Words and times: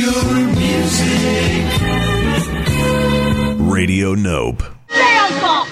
your 0.00 0.24
music. 0.56 1.68
Radio 3.60 4.14
Nope. 4.14 4.62
Hey, 4.88 5.18
Uncle! 5.18 5.66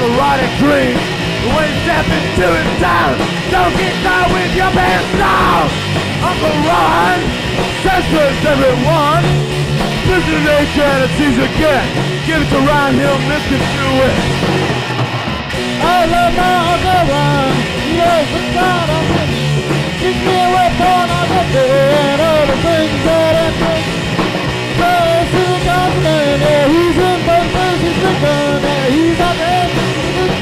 Safe 0.00 0.08
to 0.08 0.16
have 0.16 0.16
erotic 0.16 0.50
dreams. 0.58 1.00
When 1.52 1.68
you 1.68 1.76
step 1.84 2.06
into 2.08 2.46
his 2.48 2.70
town, 2.80 3.16
don't 3.50 3.76
get 3.76 3.96
down 4.04 4.32
with 4.32 4.52
your 4.56 4.70
pants 4.72 5.12
down. 5.18 5.68
Uncle 6.20 6.56
Ron 6.68 7.18
censors 7.82 8.40
everyone. 8.44 9.24
This 10.08 10.24
is 10.24 10.40
nature 10.44 10.84
and 10.84 11.04
it's 11.04 11.20
easy 11.20 11.40
to 11.40 11.52
get. 11.58 11.84
Give 12.26 12.40
it 12.40 12.48
to 12.50 12.60
Ron, 12.60 12.94
he'll 12.94 13.20
misconstrue 13.28 14.00
it. 14.08 14.16
I 15.80 16.06
love 16.08 16.32
my 16.36 16.56
Uncle 16.72 17.02
Ron. 17.08 17.52
Knows 17.90 18.28
the 18.32 18.42
God 18.54 18.88
of 18.90 19.04
it. 19.20 19.30
Keep 20.00 20.16
me 20.16 20.36
away 20.40 20.68
from 20.76 21.10
all 21.10 21.26
the 21.28 21.60
and 21.60 22.20
all 22.20 22.44
the 22.46 22.58
things 22.64 23.00
that 23.04 23.34
I 23.36 23.48
think. 23.60 23.84
Close 24.80 25.28
to 25.30 25.42
the 25.44 25.60
continent, 25.68 26.40
yeah, 26.40 26.64
he's 26.68 26.96
in 26.96 27.20
both 27.26 27.48
places, 27.52 27.96
he's 28.00 28.20
done, 28.20 28.92
he's 28.92 29.20
out 29.20 29.36
there, 29.36 29.59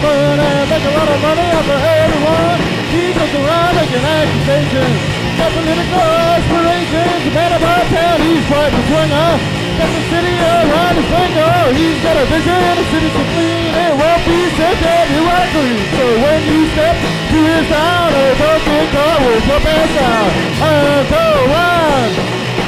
he's 0.08 0.40
and 0.40 0.70
make 0.70 0.84
a 0.84 0.92
lot 0.96 1.08
of 1.08 1.18
money 1.20 1.48
off 1.52 1.68
of 1.68 1.80
everyone. 1.80 2.58
He 2.88 3.12
goes 3.12 3.34
around 3.36 3.72
making 3.76 4.04
accusations, 4.04 4.98
got 5.36 5.50
political 5.52 6.08
aspirations, 6.32 7.20
a 7.28 7.32
man 7.36 7.52
about 7.52 7.84
town, 7.92 8.16
he's 8.24 8.44
quite 8.48 8.72
the 8.72 8.82
swinger. 8.88 9.30
Got 9.78 9.90
the 9.94 10.02
city 10.10 10.34
around 10.42 10.94
his 10.98 11.06
finger, 11.06 11.54
he's 11.78 12.00
got 12.02 12.16
a 12.18 12.24
vision, 12.26 12.62
the 12.74 12.84
city's 12.90 13.14
so 13.14 13.24
clean, 13.30 13.70
it 13.78 13.94
won't 13.94 14.22
be 14.26 14.40
said 14.58 14.76
that 14.82 15.06
you 15.14 15.22
are 15.22 15.48
green. 15.54 15.82
So 15.94 16.04
when 16.18 16.40
you 16.50 16.60
step 16.74 16.96
to 16.98 17.38
his 17.38 17.66
town, 17.70 18.10
oh, 18.10 18.32
don't 18.42 18.62
get 18.66 18.86
caught 18.90 19.20
with 19.22 19.44
your 19.46 19.60
pants 19.62 19.94
down. 19.94 20.28
Uncle 20.58 21.38
Ron 21.52 22.10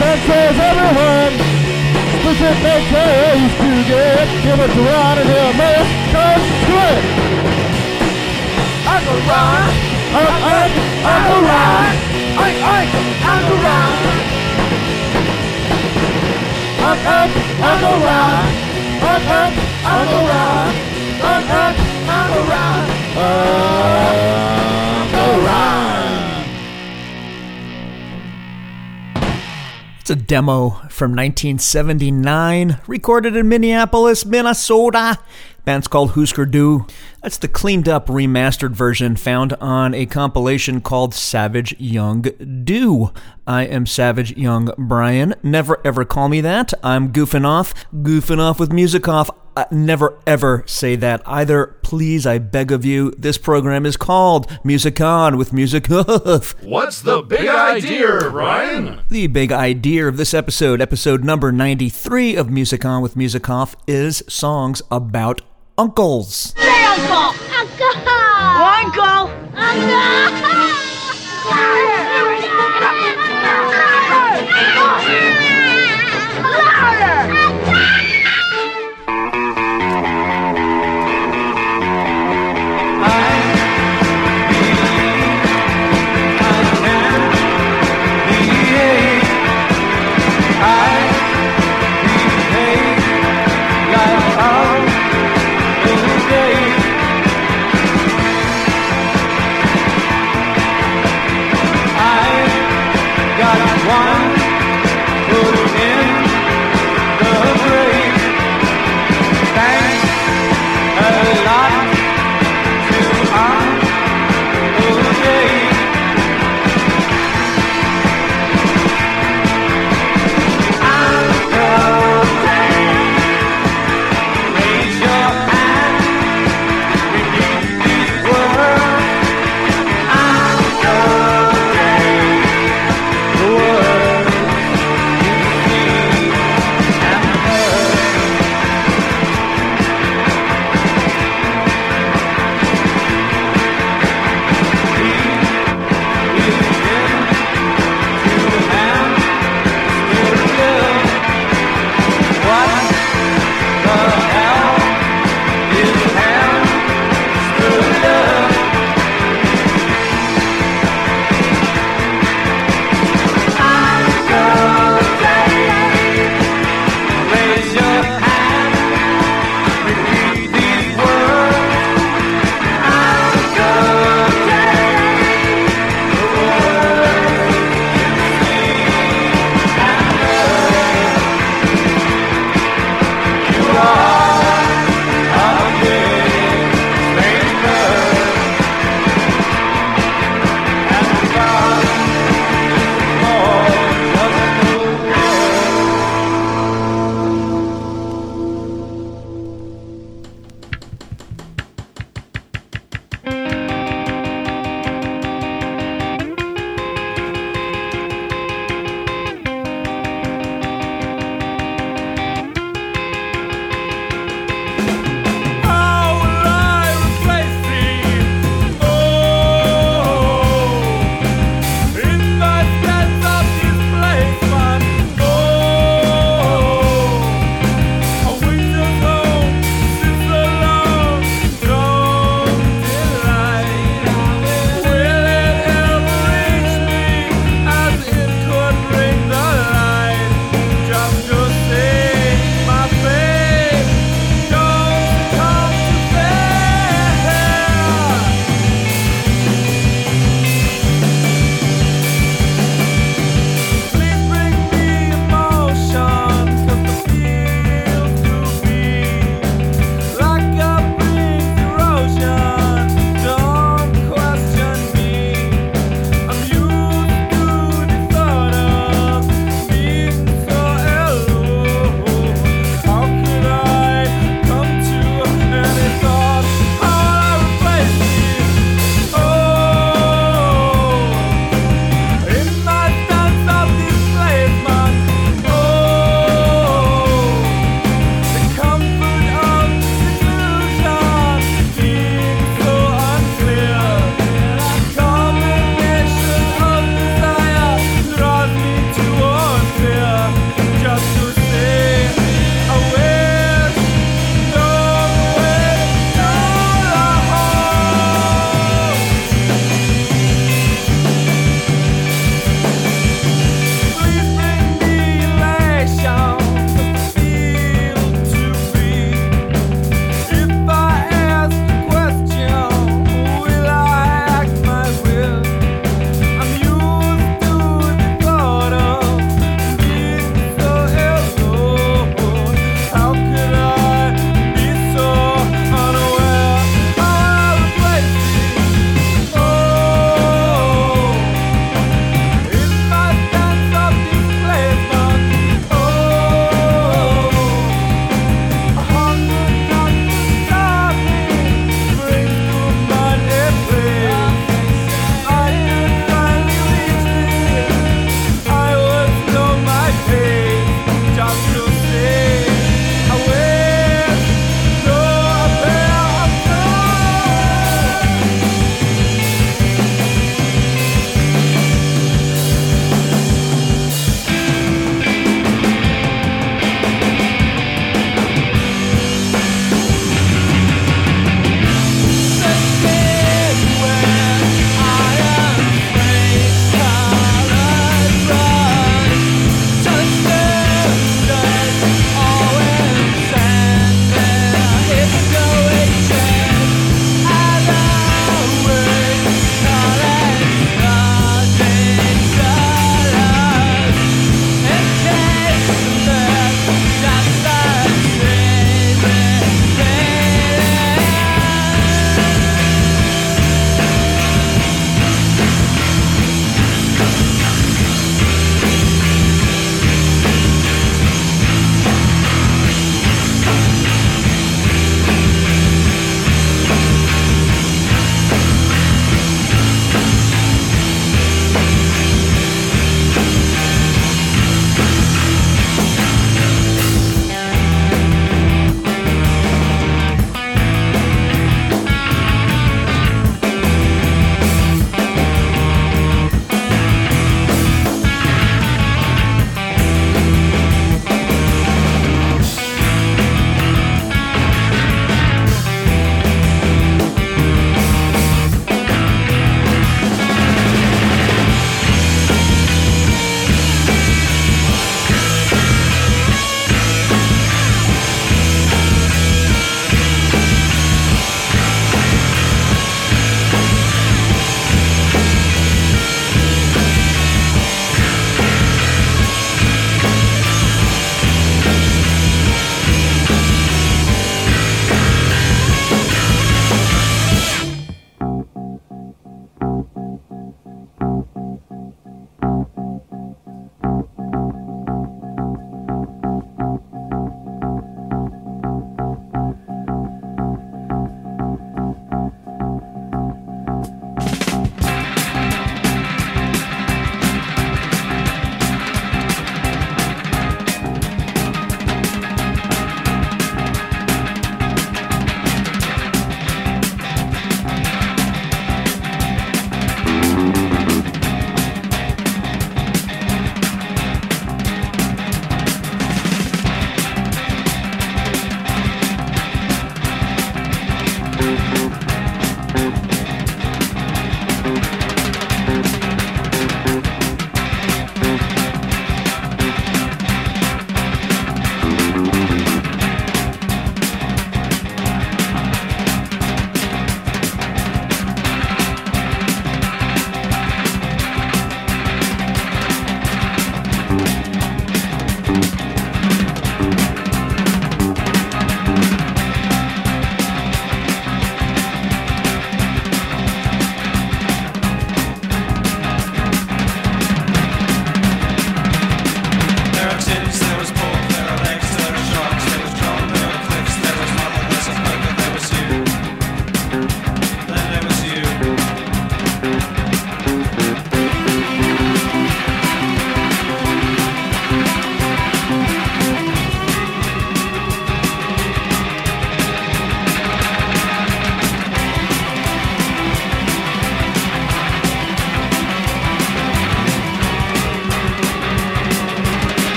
censors 0.00 0.58
everyone. 0.58 1.55
Explicit 2.26 2.58
nature 2.60 3.38
he's 3.38 3.54
too 3.54 3.86
good. 3.86 4.26
Give 4.42 4.58
us 4.58 4.74
a 4.74 4.82
ride 4.82 5.18
in 5.18 5.26
here, 5.28 5.54
man. 5.54 5.86
Come 6.10 6.26
on, 6.26 6.40
do 6.66 6.74
it 6.74 7.26
to 8.42 8.42
Ron 8.84 8.84
and 8.84 8.88
he'll 8.88 8.88
make 8.88 8.90
come 8.90 8.90
good. 8.90 8.92
Uncle 8.94 9.20
Ron, 9.30 9.70
Uncle, 10.10 10.74
Uncle 11.06 11.42
Ron, 11.46 11.94
Oink, 12.42 12.58
oink, 12.66 12.90
Uncle 13.30 13.58
Ron. 13.62 13.94
Uncle, 16.90 17.30
Uncle 17.70 17.98
Ron, 18.06 18.46
Uncle, 19.12 19.50
Uncle 19.94 20.24
Ron, 20.26 20.66
Uncle, 21.30 21.70
Uncle 22.10 22.44
Ron, 22.50 22.82
Uncle 25.14 25.38
Ron. 25.46 26.05
It's 30.06 30.10
a 30.12 30.14
demo 30.14 30.70
from 30.88 31.16
1979, 31.16 32.78
recorded 32.86 33.34
in 33.34 33.48
Minneapolis, 33.48 34.24
Minnesota. 34.24 35.18
Band's 35.64 35.88
called 35.88 36.12
Hüsker 36.12 36.48
Dü. 36.48 36.88
That's 37.24 37.38
the 37.38 37.48
cleaned 37.48 37.88
up 37.88 38.06
remastered 38.06 38.70
version 38.70 39.16
found 39.16 39.54
on 39.54 39.94
a 39.94 40.06
compilation 40.06 40.80
called 40.80 41.12
Savage 41.12 41.74
Young 41.80 42.22
Dü. 42.22 43.12
I 43.48 43.64
am 43.64 43.84
Savage 43.84 44.36
Young 44.36 44.70
Brian. 44.78 45.34
Never 45.42 45.84
ever 45.84 46.04
call 46.04 46.28
me 46.28 46.40
that. 46.40 46.72
I'm 46.84 47.12
goofing 47.12 47.44
off. 47.44 47.74
Goofing 47.92 48.38
off 48.38 48.60
with 48.60 48.72
music 48.72 49.08
off. 49.08 49.28
Uh, 49.56 49.64
never 49.70 50.18
ever 50.26 50.62
say 50.66 50.96
that 50.96 51.22
either. 51.26 51.78
Please, 51.82 52.26
I 52.26 52.36
beg 52.36 52.70
of 52.70 52.84
you. 52.84 53.10
This 53.16 53.38
program 53.38 53.86
is 53.86 53.96
called 53.96 54.50
Music 54.62 55.00
On 55.00 55.38
with 55.38 55.54
Music 55.54 55.90
Off. 55.90 56.62
What's 56.62 57.00
the 57.00 57.22
big 57.22 57.48
idea, 57.48 58.28
Ryan? 58.28 59.00
The 59.08 59.28
big 59.28 59.52
idea 59.52 60.06
of 60.08 60.18
this 60.18 60.34
episode, 60.34 60.82
episode 60.82 61.24
number 61.24 61.52
93 61.52 62.36
of 62.36 62.50
Music 62.50 62.84
On 62.84 63.00
with 63.00 63.16
Music 63.16 63.48
Off, 63.48 63.74
is 63.86 64.22
songs 64.28 64.82
about 64.90 65.40
uncles. 65.78 66.52
Hey, 66.58 66.84
Uncle! 66.84 67.34
Uncle! 67.56 67.96
Uncle! 68.06 69.52
Hi, 69.54 70.55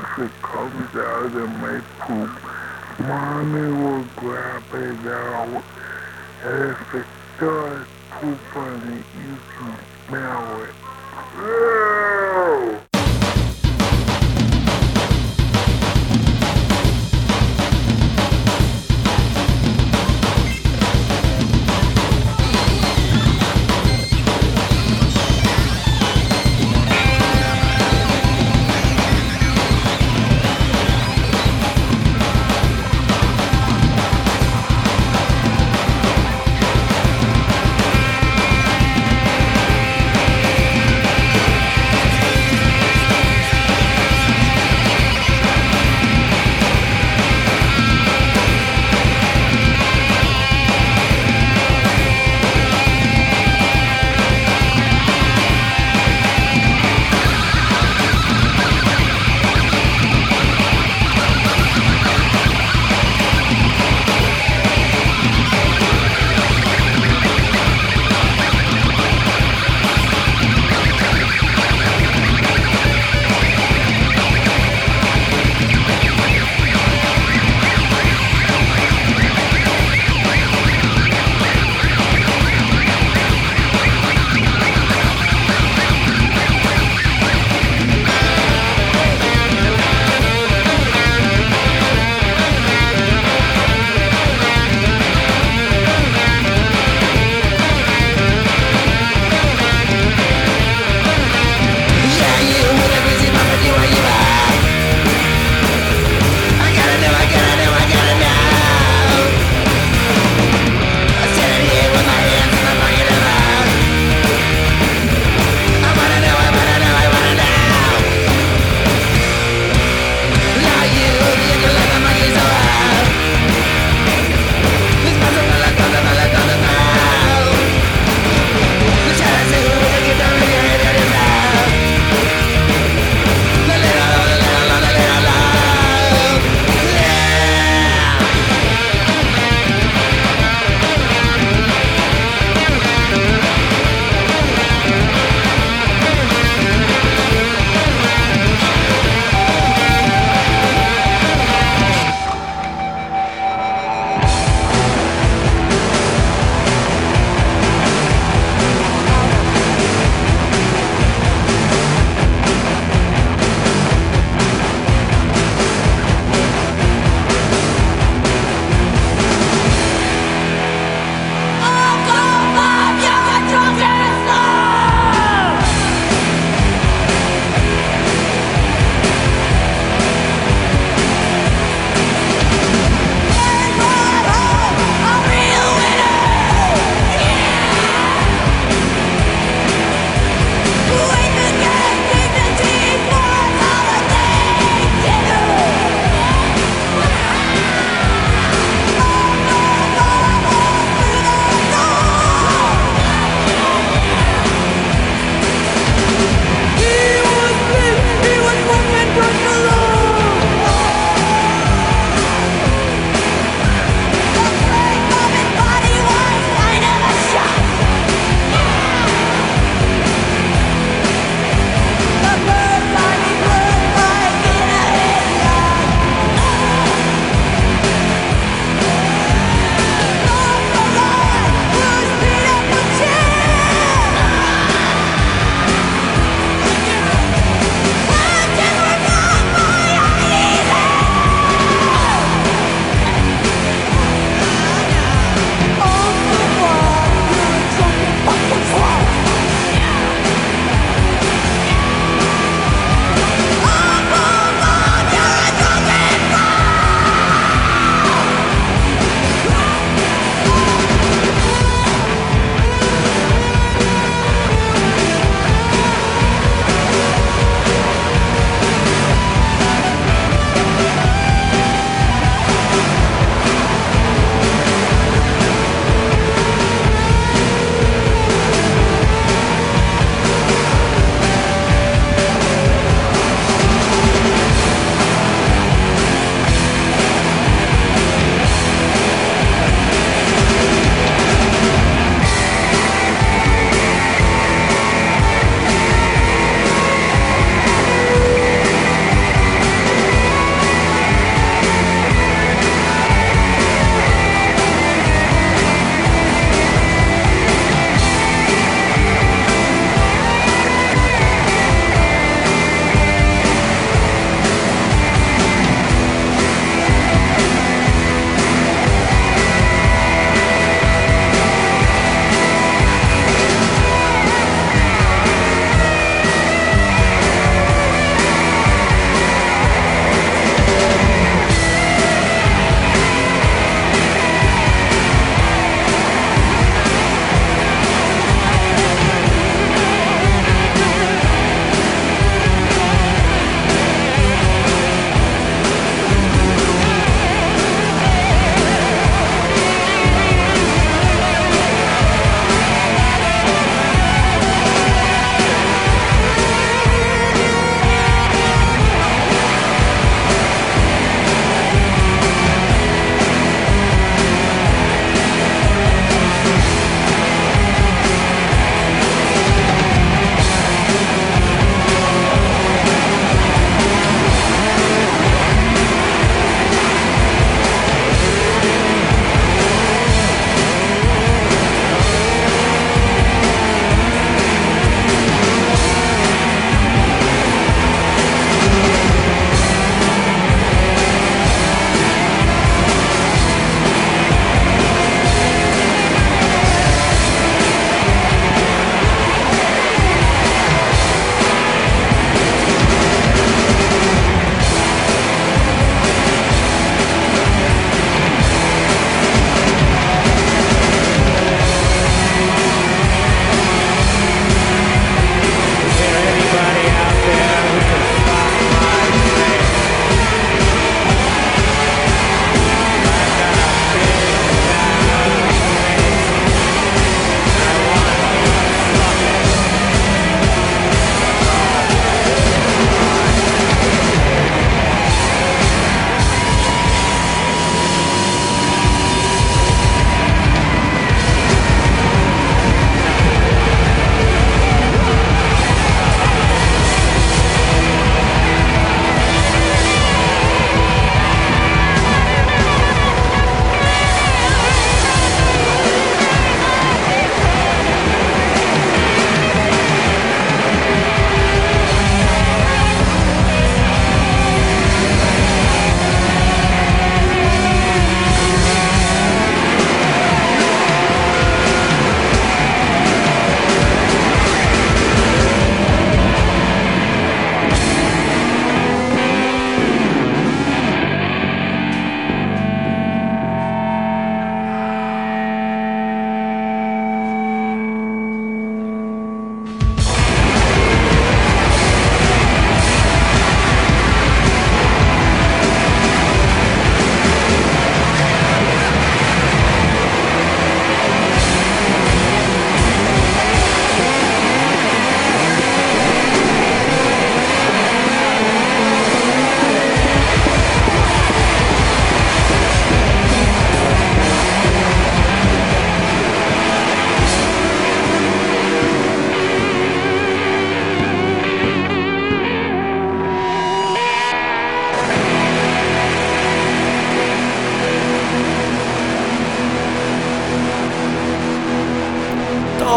if 0.00 0.24
it 0.24 0.32
comes 0.42 0.90
out 0.96 1.36
of 1.36 1.50
my 1.60 1.80
poop. 2.08 2.32
Mommy 3.00 3.68
will 3.84 4.06
grab 4.16 4.64
it 4.72 5.08
out, 5.08 5.64
and 6.44 6.72
if 6.72 6.94
it 6.94 7.08
does 7.40 7.86
poop 8.20 8.56
on 8.56 8.96
it, 8.96 9.06
you 9.14 9.42
can 9.58 9.78
smell 10.08 10.64
it. 10.64 10.74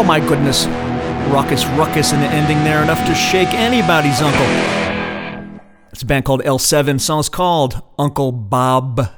Oh 0.04 0.06
my 0.06 0.20
goodness. 0.20 0.66
Ruckus, 1.32 1.64
ruckus 1.64 2.12
in 2.12 2.20
the 2.20 2.26
ending 2.26 2.62
there, 2.62 2.82
enough 2.82 3.06
to 3.06 3.14
shake 3.14 3.48
anybody's 3.54 4.20
uncle. 4.20 4.44
It's 5.90 6.02
a 6.02 6.04
band 6.04 6.26
called 6.26 6.42
L7. 6.42 7.00
Song's 7.00 7.30
called 7.30 7.82
Uncle 7.98 8.30
Bob. 8.30 9.08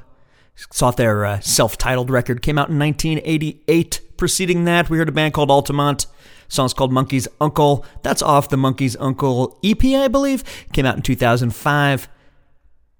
Saw 0.55 0.91
their 0.91 1.25
uh, 1.25 1.39
self 1.41 1.77
titled 1.77 2.09
record. 2.09 2.41
Came 2.41 2.57
out 2.57 2.69
in 2.69 2.79
1988. 2.79 3.99
Preceding 4.15 4.63
that, 4.63 4.89
we 4.89 4.97
heard 4.97 5.09
a 5.09 5.11
band 5.11 5.33
called 5.33 5.51
Altamont. 5.51 6.05
Song's 6.47 6.73
called 6.73 6.93
Monkees' 6.93 7.27
Uncle. 7.41 7.85
That's 8.01 8.21
off 8.21 8.47
the 8.47 8.55
Monkees' 8.55 8.95
Uncle 8.97 9.59
EP, 9.65 9.83
I 9.83 10.07
believe. 10.07 10.45
Came 10.71 10.85
out 10.85 10.95
in 10.95 11.01
2005. 11.01 12.07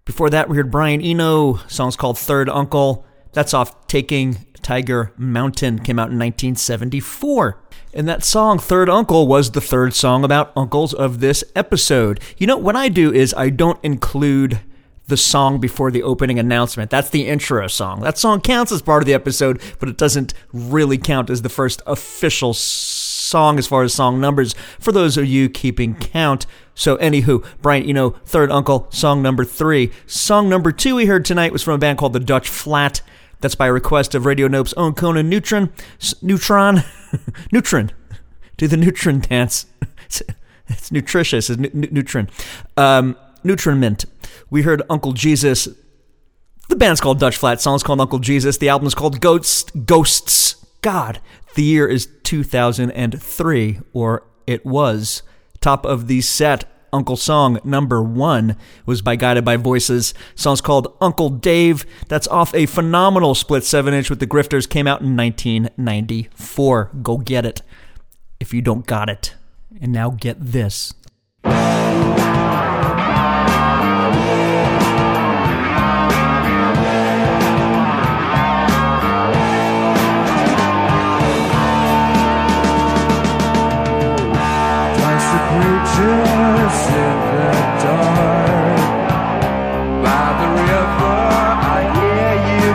Before 0.04 0.30
that, 0.30 0.50
we 0.50 0.58
heard 0.58 0.72
Brian 0.72 1.02
Eno. 1.02 1.62
Song's 1.70 1.96
called 1.96 2.18
Third 2.18 2.50
Uncle. 2.50 3.07
That's 3.34 3.54
off 3.54 3.88
Taking 3.88 4.46
Tiger 4.62 5.14
Mountain. 5.18 5.80
Came 5.80 6.00
out 6.00 6.12
in 6.12 6.20
1974. 6.20 7.60
And 7.94 8.08
that 8.08 8.24
song, 8.24 8.60
Third 8.60 8.90
Uncle, 8.90 9.28
was 9.28 9.52
the 9.52 9.62
third 9.62 9.94
song 9.94 10.24
about 10.24 10.52
uncles 10.56 10.94
of 10.94 11.20
this 11.20 11.44
episode. 11.56 12.20
You 12.38 12.48
know, 12.48 12.58
what 12.58 12.76
I 12.76 12.90
do 12.90 13.14
is 13.14 13.34
I 13.34 13.50
don't 13.50 13.80
include 13.84 14.60
the 15.08 15.18
song 15.18 15.60
before 15.60 15.90
the 15.90 16.04
opening 16.04 16.38
announcement. 16.38 16.92
That's 16.92 17.10
the 17.10 17.28
intro 17.28 17.68
song. 17.68 18.02
That 18.02 18.18
song 18.18 18.42
counts 18.42 18.72
as 18.72 18.82
part 18.82 19.02
of 19.02 19.08
the 19.08 19.14
episode, 19.14 19.62
but 19.80 19.88
it 19.90 19.98
doesn't 19.98 20.34
really 20.52 20.98
count 20.98 21.30
as 21.30 21.42
the 21.42 21.50
first 21.50 21.82
official 21.88 22.54
song 22.54 23.07
as 23.36 23.68
far 23.68 23.84
as 23.84 23.94
song 23.94 24.20
numbers 24.20 24.54
for 24.80 24.92
those 24.92 25.18
of 25.18 25.26
you 25.26 25.50
keeping 25.50 25.96
count. 25.96 26.46
So, 26.76 26.98
anywho, 26.98 27.46
Brian, 27.62 27.88
you 27.88 27.94
know, 27.94 28.12
third 28.26 28.52
uncle, 28.52 28.88
song 28.92 29.22
number 29.22 29.44
three. 29.44 29.92
Song 30.06 30.48
number 30.50 30.72
two 30.72 30.96
we 30.96 31.08
heard 31.08 31.26
tonight 31.26 31.52
was 31.52 31.64
from 31.64 31.74
a 31.74 31.78
band 31.80 31.98
called 31.98 32.14
the 32.14 32.20
Dutch 32.20 32.48
Flat. 32.50 33.02
That's 33.40 33.56
by 33.56 33.68
request 33.68 34.16
of 34.16 34.26
Radio 34.26 34.48
Nope's 34.48 34.74
own 34.74 34.94
Conan 34.94 35.30
Neutron. 35.30 35.72
Neutron. 36.22 36.84
Neutron. 37.52 37.92
Do 38.58 38.68
the 38.68 38.78
Neutron 38.78 39.20
dance. 39.20 39.68
It's, 40.06 40.22
it's 40.68 40.92
nutritious. 40.92 41.50
It's 41.50 41.74
Neutron. 41.74 42.30
Um, 42.76 43.16
Neutron 43.44 43.80
Mint. 43.80 44.06
We 44.50 44.64
heard 44.64 44.82
Uncle 44.90 45.14
Jesus. 45.14 45.68
The 46.70 46.76
band's 46.76 47.00
called 47.00 47.20
Dutch 47.20 47.38
Flat. 47.38 47.62
Song's 47.62 47.84
called 47.84 48.02
Uncle 48.02 48.20
Jesus. 48.20 48.58
The 48.58 48.70
album's 48.70 48.96
called 48.96 49.22
Ghosts. 49.22 49.72
Ghosts. 49.72 50.66
God. 50.82 51.20
The 51.58 51.64
year 51.64 51.88
is 51.88 52.08
2003, 52.22 53.80
or 53.92 54.24
it 54.46 54.64
was. 54.64 55.24
Top 55.60 55.88
of 55.88 56.06
the 56.06 56.22
set, 56.22 56.66
Uncle 56.94 57.18
Song 57.18 57.60
number 57.64 58.04
one 58.04 58.56
was 58.86 59.02
by 59.02 59.16
Guided 59.16 59.44
by 59.44 59.58
Voices. 59.58 60.14
Song's 60.36 60.62
called 60.62 60.96
Uncle 61.02 61.30
Dave. 61.30 61.84
That's 62.10 62.28
off 62.28 62.54
a 62.54 62.68
phenomenal 62.68 63.34
split 63.34 63.64
7 63.64 63.92
inch 63.92 64.08
with 64.08 64.20
the 64.20 64.28
Grifters. 64.28 64.70
Came 64.70 64.86
out 64.86 65.02
in 65.02 65.18
1994. 65.18 66.92
Go 67.02 67.18
get 67.18 67.44
it 67.44 67.64
if 68.40 68.54
you 68.54 68.62
don't 68.62 68.86
got 68.86 69.10
it. 69.10 69.34
And 69.82 69.92
now 69.92 70.12
get 70.12 70.38
this. 70.40 70.94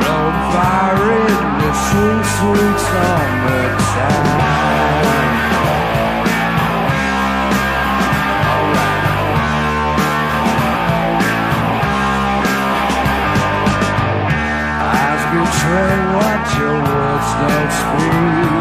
Blow 0.00 0.26
fire 0.52 1.10
in 1.28 1.46
the 1.60 1.70
sweet, 1.86 2.24
sweet 2.36 2.76
summertime. 2.88 4.40
Eyes 14.80 15.24
betray 15.32 15.96
what 16.16 16.42
your 16.58 16.76
words 16.88 17.30
don't 17.40 17.72
speak. 17.80 18.57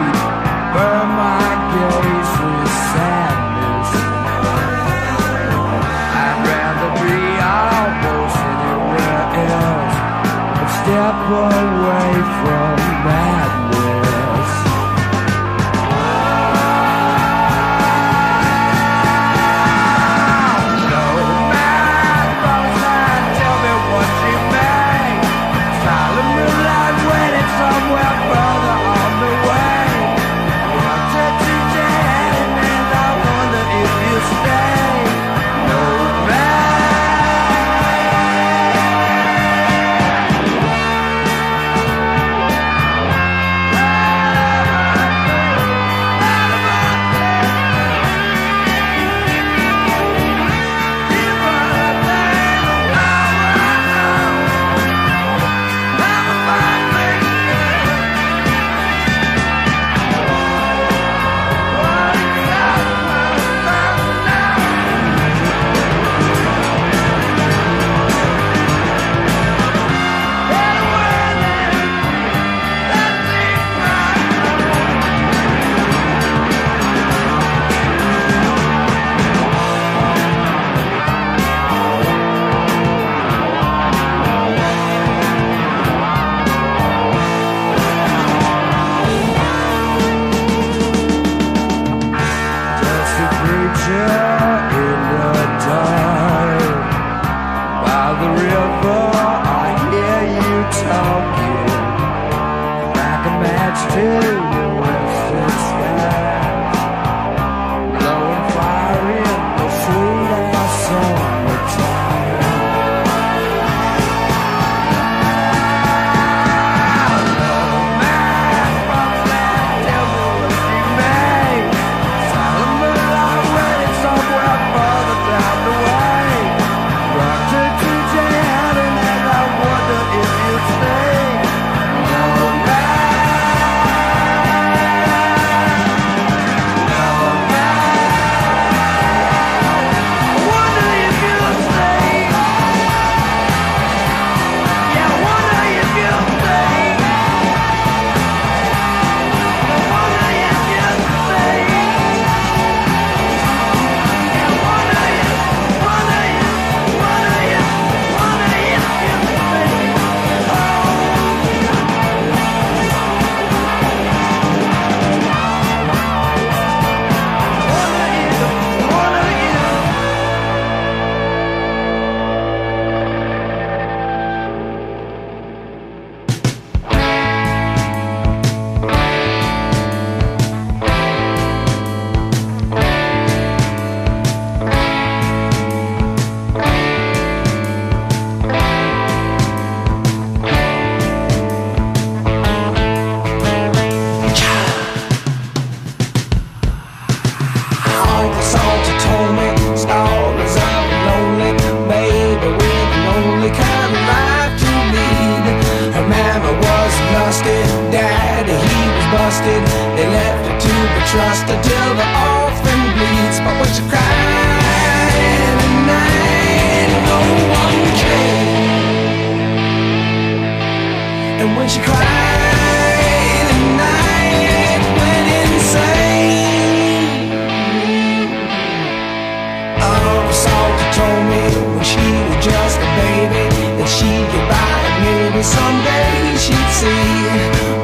someday 235.55 236.35
she'd 236.43 236.71
see. 236.81 237.07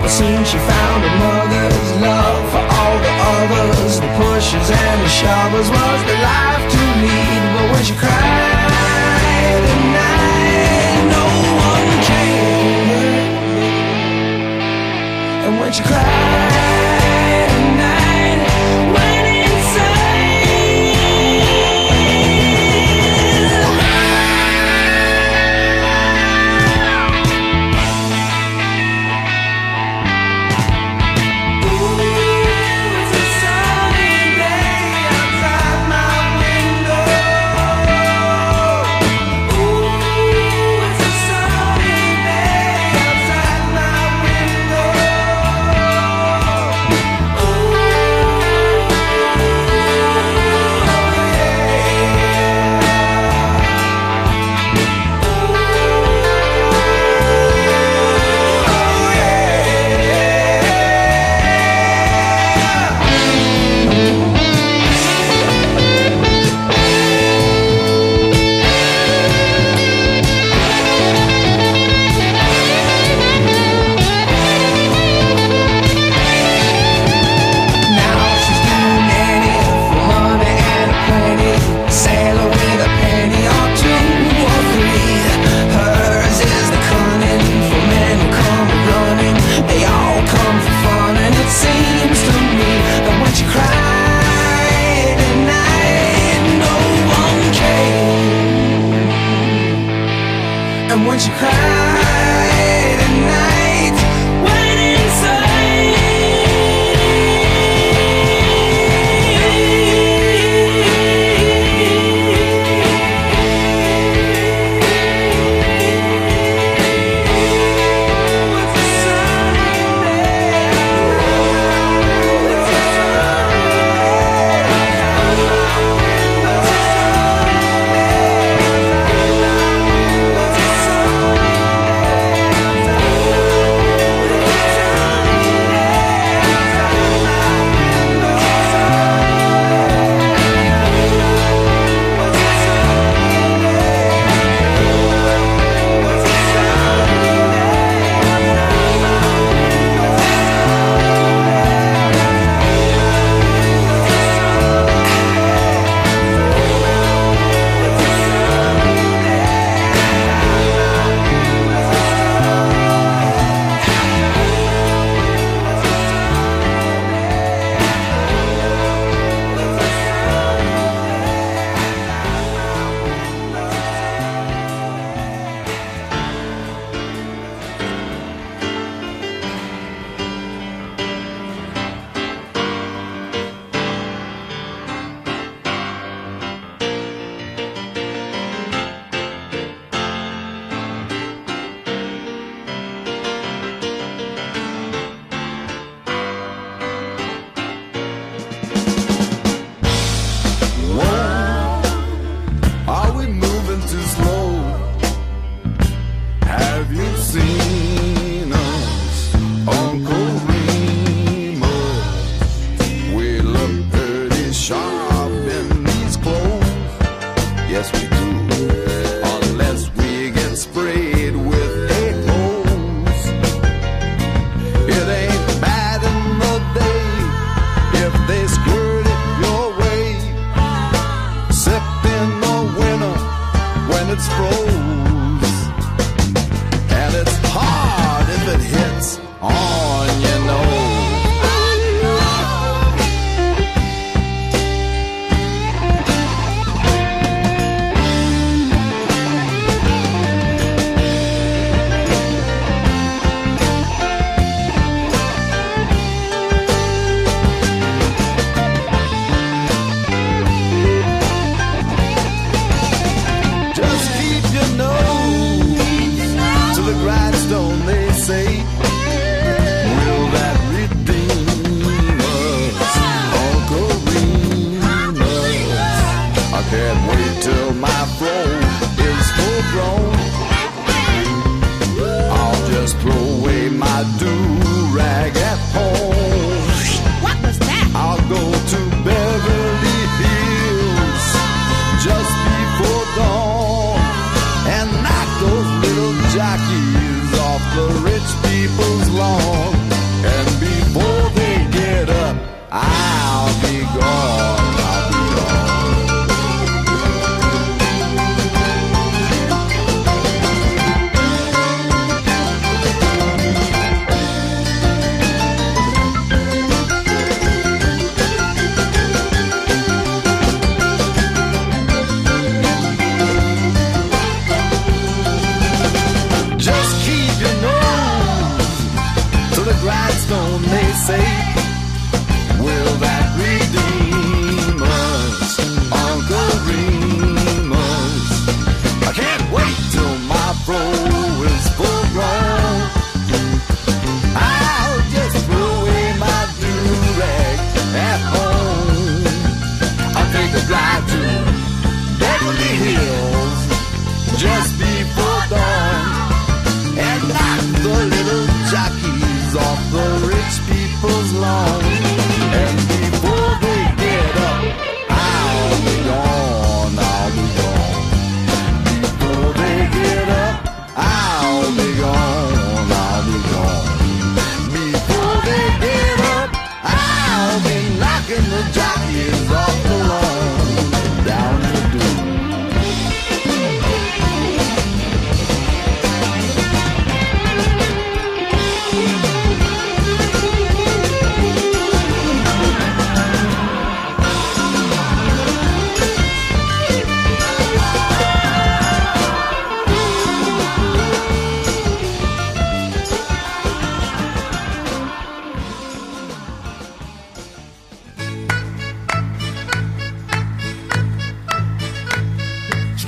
But 0.01 0.11
soon 0.19 0.43
she 0.43 0.57
found 0.57 0.99
a 1.09 1.11
mother's 1.23 1.89
love 2.03 2.43
for 2.53 2.63
all 2.77 2.95
the 3.05 3.13
others. 3.35 3.93
The 4.03 4.09
pushers 4.19 4.69
and 4.69 4.97
the 5.05 5.11
shovers 5.19 5.69
was 5.77 5.99
the 6.09 6.17
life 6.29 6.65
to 6.75 6.81
lead. 7.03 7.41
But 7.55 7.65
when 7.71 7.83
she 7.87 7.95
cried 8.03 8.71
at 9.63 9.81
night, 9.97 11.01
no 11.15 11.25
one 11.69 11.89
came. 12.09 13.31
And 15.45 15.53
when 15.59 15.71
she 15.71 15.83
cried 15.83 16.42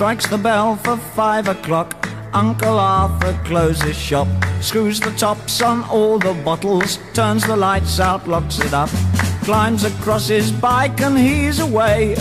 Strikes 0.05 0.27
the 0.27 0.37
bell 0.37 0.75
for 0.75 0.97
five 0.97 1.47
o'clock. 1.47 2.07
Uncle 2.31 2.77
Arthur 2.77 3.33
closes 3.43 3.97
shop, 3.97 4.27
screws 4.61 4.99
the 4.99 5.09
tops 5.17 5.63
on 5.63 5.83
all 5.85 6.19
the 6.19 6.35
bottles, 6.45 6.99
turns 7.15 7.43
the 7.47 7.57
lights 7.57 7.99
out, 7.99 8.27
locks 8.27 8.59
it 8.59 8.71
up, 8.71 8.89
climbs 9.41 9.83
across 9.83 10.27
his 10.27 10.51
bike 10.51 11.01
and 11.01 11.17
he's 11.17 11.59
away. 11.59 12.13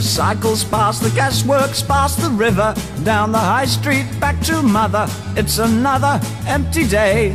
Cycles 0.00 0.64
past 0.64 1.04
the 1.04 1.10
gasworks, 1.10 1.86
past 1.86 2.20
the 2.20 2.30
river, 2.30 2.74
down 3.04 3.30
the 3.30 3.38
high 3.38 3.66
street, 3.66 4.06
back 4.18 4.40
to 4.40 4.60
mother. 4.60 5.06
It's 5.36 5.58
another 5.58 6.20
empty 6.48 6.84
day. 6.84 7.30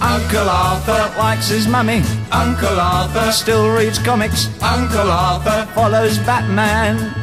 Uncle 0.00 0.48
Arthur 0.48 1.12
likes 1.18 1.48
his 1.48 1.66
mummy. 1.66 2.21
Uncle 2.32 2.80
Arthur 2.80 3.30
still 3.30 3.76
reads 3.76 3.98
comics. 3.98 4.48
Uncle 4.62 5.10
Arthur 5.10 5.70
follows 5.74 6.18
Batman. 6.20 7.14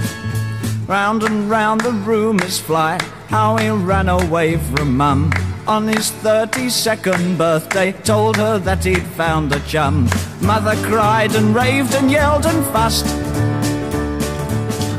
Round 0.87 1.23
and 1.23 1.49
round 1.49 1.81
the 1.81 1.91
rumours 1.91 2.59
fly 2.59 2.99
how 3.27 3.57
he 3.57 3.69
ran 3.69 4.07
away 4.07 4.57
from 4.57 4.95
mum. 4.95 5.31
On 5.67 5.87
his 5.87 6.11
32nd 6.11 7.37
birthday, 7.37 7.91
told 7.91 8.37
her 8.37 8.59
that 8.59 8.83
he'd 8.83 9.05
found 9.17 9.51
a 9.51 9.59
chum. 9.61 10.09
Mother 10.41 10.75
cried 10.87 11.35
and 11.35 11.55
raved 11.55 11.93
and 11.95 12.09
yelled 12.09 12.45
and 12.45 12.65
fussed. 12.67 13.05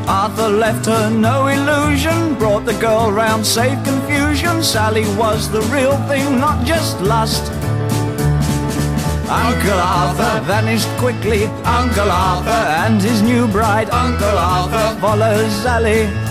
Arthur 0.08 0.48
left 0.48 0.86
her 0.86 1.08
no 1.08 1.46
illusion, 1.46 2.34
brought 2.34 2.66
the 2.66 2.78
girl 2.80 3.12
round, 3.12 3.46
saved 3.46 3.84
confusion. 3.84 4.62
Sally 4.62 5.04
was 5.16 5.50
the 5.50 5.62
real 5.72 5.96
thing, 6.08 6.38
not 6.40 6.66
just 6.66 7.00
lust. 7.00 7.52
Uncle 9.31 9.78
Arthur 9.78 10.41
vanished 10.45 10.89
quickly. 10.99 11.45
Uncle 11.64 12.11
Arthur 12.11 12.64
and 12.83 13.01
his 13.01 13.22
new 13.22 13.47
bride. 13.47 13.89
Uncle 13.91 14.37
Arthur 14.37 15.01
follows 15.01 15.53
Sally. 15.62 16.30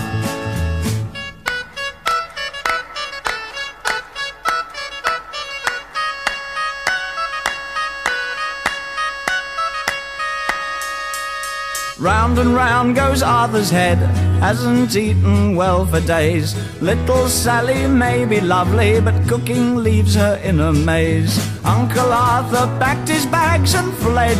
Round 12.00 12.38
and 12.38 12.54
round 12.54 12.96
goes 12.96 13.22
Arthur's 13.22 13.68
head, 13.68 13.98
hasn't 14.40 14.96
eaten 14.96 15.54
well 15.54 15.84
for 15.84 16.00
days. 16.00 16.56
Little 16.80 17.28
Sally 17.28 17.86
may 17.86 18.24
be 18.24 18.40
lovely, 18.40 19.02
but 19.02 19.28
cooking 19.28 19.76
leaves 19.76 20.14
her 20.14 20.40
in 20.42 20.60
a 20.60 20.72
maze. 20.72 21.38
Uncle 21.62 22.10
Arthur 22.10 22.66
packed 22.80 23.06
his 23.06 23.26
bags 23.26 23.74
and 23.74 23.92
fled. 23.98 24.38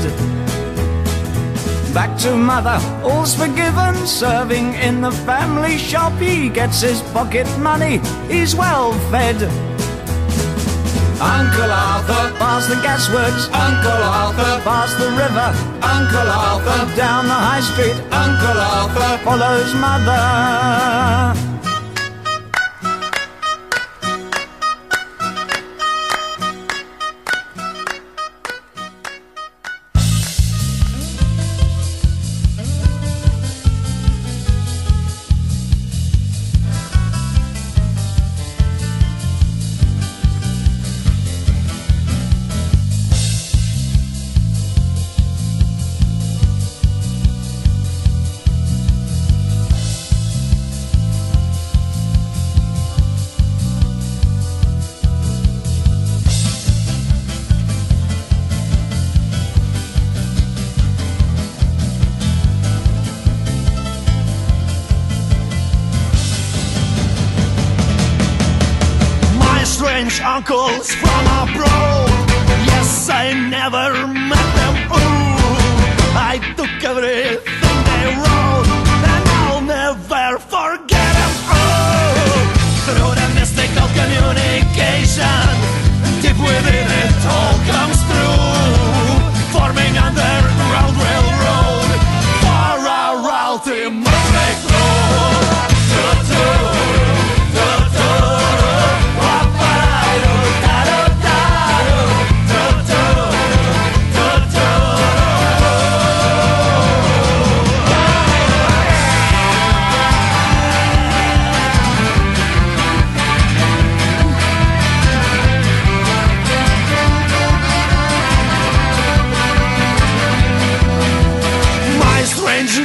Back 1.92 2.18
to 2.20 2.34
mother, 2.34 2.80
all's 3.04 3.34
forgiven, 3.34 3.94
serving 4.06 4.72
in 4.74 5.02
the 5.02 5.12
family 5.12 5.76
shop. 5.76 6.18
He 6.18 6.48
gets 6.48 6.80
his 6.80 7.02
pocket 7.12 7.46
money, 7.58 8.00
he's 8.26 8.54
well 8.54 8.94
fed. 9.10 9.69
Uncle 11.20 11.70
Arthur, 11.70 12.32
past 12.38 12.68
the 12.70 12.76
gasworks. 12.76 13.44
Uncle 13.52 14.02
Arthur, 14.02 14.52
past 14.64 14.96
the 14.98 15.10
river. 15.10 15.48
Uncle 15.84 16.30
Arthur, 16.30 16.96
down 16.96 17.26
the 17.26 17.34
high 17.34 17.60
street. 17.60 17.96
Uncle 18.10 18.58
Arthur 18.58 19.18
follows 19.24 19.74
mother. 19.74 21.49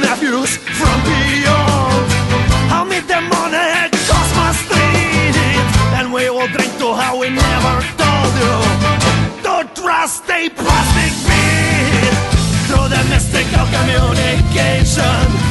abuse 0.06 0.56
from 0.56 0.96
beyond. 1.04 2.06
I'll 2.70 2.84
meet 2.84 3.06
them 3.08 3.30
on 3.32 3.50
the 3.50 3.58
head, 3.58 3.90
Cosmo 4.08 4.52
Street, 4.62 5.36
and 5.98 6.12
we 6.12 6.30
will 6.30 6.48
drink 6.48 6.72
to 6.78 6.94
how 6.94 7.18
we 7.18 7.30
never 7.30 7.74
told 8.00 8.32
you. 8.40 8.54
Don't 9.42 9.70
trust 9.74 10.24
a 10.30 10.48
plastic 10.50 11.12
beat 11.26 12.16
through 12.66 12.88
the 12.88 13.02
mystical 13.10 13.66
communication. 13.74 15.45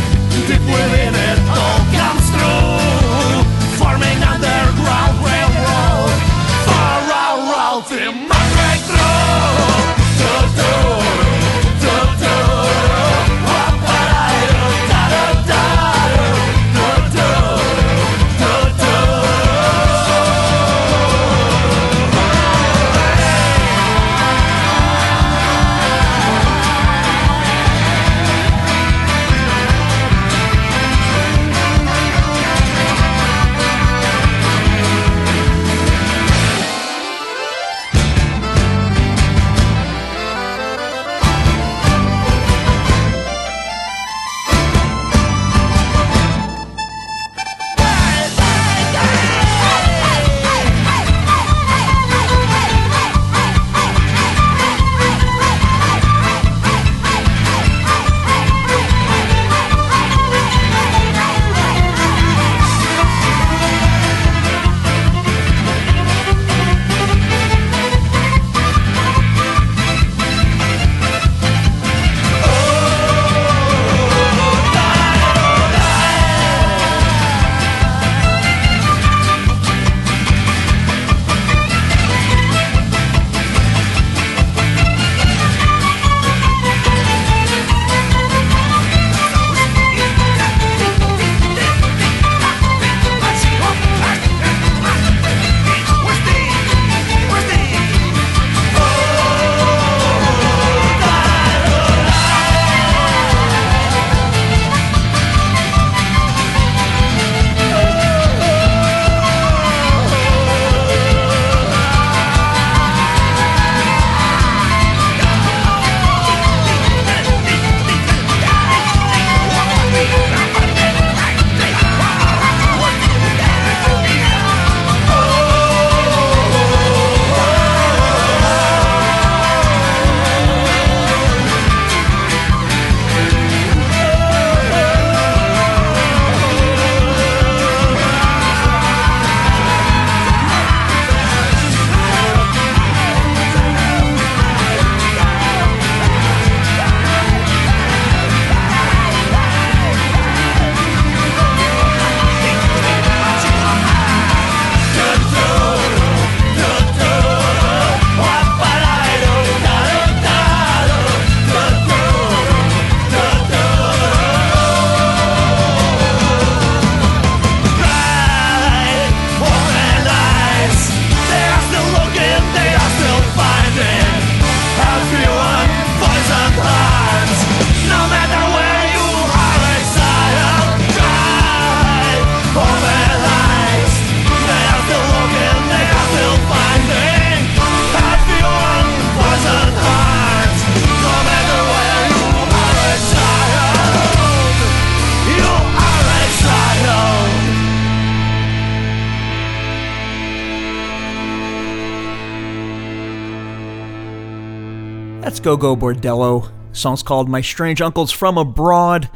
Gogol 205.55 205.77
Bordello. 205.77 206.51
Song's 206.73 207.01
called 207.01 207.29
My 207.29 207.39
Strange 207.39 207.81
Uncles 207.81 208.11
from 208.11 208.37
Abroad. 208.37 209.09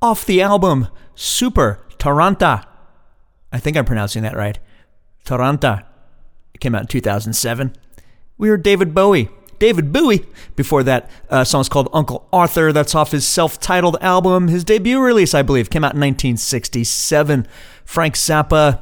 Off 0.00 0.24
the 0.24 0.40
album 0.40 0.88
Super 1.14 1.84
Taranta. 1.98 2.64
I 3.52 3.58
think 3.58 3.76
I'm 3.76 3.84
pronouncing 3.84 4.22
that 4.22 4.36
right. 4.36 4.58
Taranta. 5.26 5.84
It 6.54 6.60
came 6.60 6.74
out 6.74 6.82
in 6.82 6.86
2007. 6.86 7.76
We 8.38 8.48
heard 8.48 8.62
David 8.62 8.94
Bowie. 8.94 9.28
David 9.58 9.92
Bowie. 9.92 10.24
Before 10.54 10.82
that, 10.82 11.10
uh, 11.28 11.44
song's 11.44 11.68
called 11.68 11.90
Uncle 11.92 12.26
Arthur. 12.32 12.72
That's 12.72 12.94
off 12.94 13.12
his 13.12 13.26
self 13.26 13.60
titled 13.60 13.98
album. 14.00 14.48
His 14.48 14.64
debut 14.64 14.98
release, 14.98 15.34
I 15.34 15.42
believe, 15.42 15.68
came 15.68 15.84
out 15.84 15.92
in 15.94 16.00
1967. 16.00 17.46
Frank 17.84 18.14
Zappa 18.14 18.80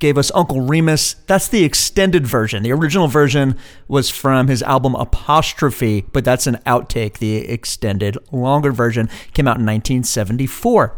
gave 0.00 0.18
us 0.18 0.32
Uncle 0.34 0.62
Remus. 0.62 1.14
That's 1.26 1.46
the 1.46 1.62
extended 1.62 2.26
version. 2.26 2.64
The 2.64 2.72
original 2.72 3.06
version 3.06 3.56
was 3.86 4.10
from 4.10 4.48
his 4.48 4.62
album 4.62 4.96
Apostrophe, 4.96 6.06
but 6.12 6.24
that's 6.24 6.48
an 6.48 6.56
outtake. 6.66 7.18
The 7.18 7.36
extended, 7.48 8.18
longer 8.32 8.72
version 8.72 9.08
came 9.32 9.46
out 9.46 9.58
in 9.58 9.66
1974. 9.66 10.96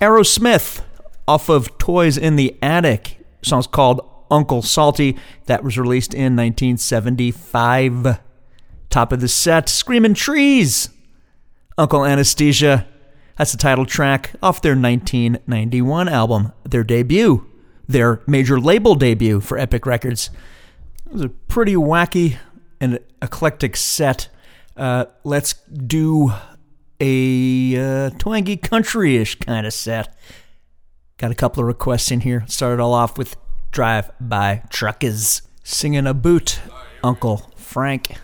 Aerosmith, 0.00 0.82
off 1.26 1.48
of 1.48 1.78
Toys 1.78 2.18
in 2.18 2.36
the 2.36 2.56
Attic, 2.60 3.18
song's 3.42 3.66
called 3.66 4.06
Uncle 4.30 4.62
Salty. 4.62 5.16
That 5.46 5.64
was 5.64 5.78
released 5.78 6.12
in 6.12 6.36
1975. 6.36 8.18
Top 8.90 9.12
of 9.12 9.20
the 9.20 9.28
set, 9.28 9.68
Screaming 9.68 10.14
Trees. 10.14 10.90
Uncle 11.78 12.04
Anesthesia. 12.04 12.86
That's 13.38 13.52
the 13.52 13.58
title 13.58 13.86
track 13.86 14.32
off 14.42 14.60
their 14.60 14.76
1991 14.76 16.08
album, 16.08 16.52
their 16.68 16.84
debut, 16.84 17.49
their 17.90 18.22
major 18.26 18.60
label 18.60 18.94
debut 18.94 19.40
for 19.40 19.58
Epic 19.58 19.86
Records. 19.86 20.30
It 21.06 21.12
was 21.12 21.22
a 21.22 21.28
pretty 21.28 21.74
wacky 21.74 22.36
and 22.80 22.98
eclectic 23.20 23.76
set. 23.76 24.28
Uh, 24.76 25.06
let's 25.24 25.54
do 25.64 26.32
a 27.00 27.76
uh, 27.76 28.10
twangy 28.18 28.56
country 28.56 29.16
ish 29.16 29.38
kind 29.38 29.66
of 29.66 29.72
set. 29.72 30.16
Got 31.18 31.30
a 31.30 31.34
couple 31.34 31.62
of 31.62 31.66
requests 31.66 32.10
in 32.10 32.20
here. 32.20 32.44
Started 32.46 32.80
all 32.80 32.94
off 32.94 33.18
with 33.18 33.36
Drive 33.72 34.10
By 34.20 34.62
Truckers 34.70 35.42
singing 35.62 36.06
a 36.06 36.14
boot, 36.14 36.60
Uncle 37.02 37.50
Frank. 37.56 38.16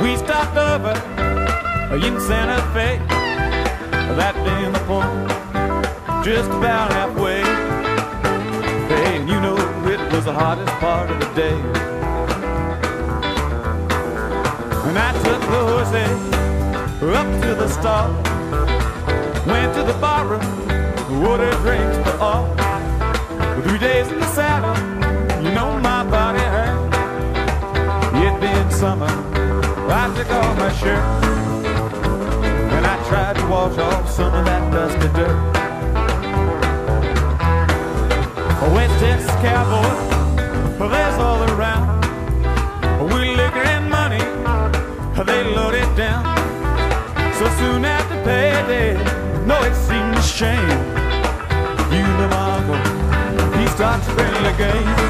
We 0.00 0.16
stopped 0.16 0.56
over 0.56 0.92
in 1.96 2.20
Santa 2.20 2.62
Fe 2.72 2.98
that 4.14 4.34
day 4.44 4.64
in 4.64 4.72
the 4.72 4.78
pond, 4.86 5.28
just 6.24 6.48
about 6.50 6.92
halfway. 6.92 7.42
Hey, 8.86 9.16
and 9.16 9.28
you 9.28 9.40
know 9.40 9.56
it 9.88 10.00
was 10.12 10.24
the 10.26 10.32
hottest 10.32 10.72
part 10.78 11.10
of 11.10 11.18
the 11.18 11.26
day. 11.34 11.58
And 14.86 14.96
I 14.96 15.12
took 15.24 15.40
the 15.40 15.62
horses 15.66 16.20
up 17.02 17.42
to 17.42 17.54
the 17.56 17.68
stall, 17.68 18.12
went 19.48 19.74
to 19.74 19.82
the 19.82 19.98
bar 20.00 20.26
room, 20.26 21.26
ordered 21.26 21.56
drinks 21.62 21.96
for 22.08 22.16
all. 22.18 22.46
Three 23.62 23.78
days 23.78 24.06
in 24.12 24.20
the 24.20 24.26
saddle, 24.26 24.76
you 25.42 25.50
know 25.52 25.76
my 25.80 26.04
body 26.04 26.38
hurt. 26.38 26.94
It'd 28.14 28.40
been 28.40 28.70
summer 28.70 29.37
music 30.18 30.34
on 30.34 30.58
my 30.58 30.72
shirt. 30.74 31.24
And 32.74 32.86
I 32.86 32.96
tried 33.08 33.36
to 33.36 33.46
wash 33.46 33.78
off 33.78 34.10
some 34.10 34.34
of 34.34 34.44
that 34.44 34.72
dusty 34.72 35.08
dirt. 35.14 35.38
West 38.74 39.00
Texas 39.00 39.30
cowboy, 39.40 40.88
there's 40.88 41.18
all 41.18 41.42
around. 41.52 42.04
We 43.12 43.36
liquor 43.36 43.64
and 43.74 43.88
money, 43.88 44.24
they 45.24 45.44
load 45.54 45.74
it 45.74 45.90
down. 45.96 46.24
So 47.34 47.48
soon 47.58 47.84
after 47.84 48.16
payday, 48.24 48.94
no, 49.46 49.62
it 49.62 49.74
seems 49.74 50.18
a 50.18 50.22
shame. 50.22 50.68
You 51.94 52.04
and 52.04 52.30
know, 52.30 52.48
Uncle, 52.56 53.58
he 53.58 53.66
starts 53.68 54.06
to 54.06 54.12
play 54.14 54.30
the 54.42 54.54
game. 54.58 55.07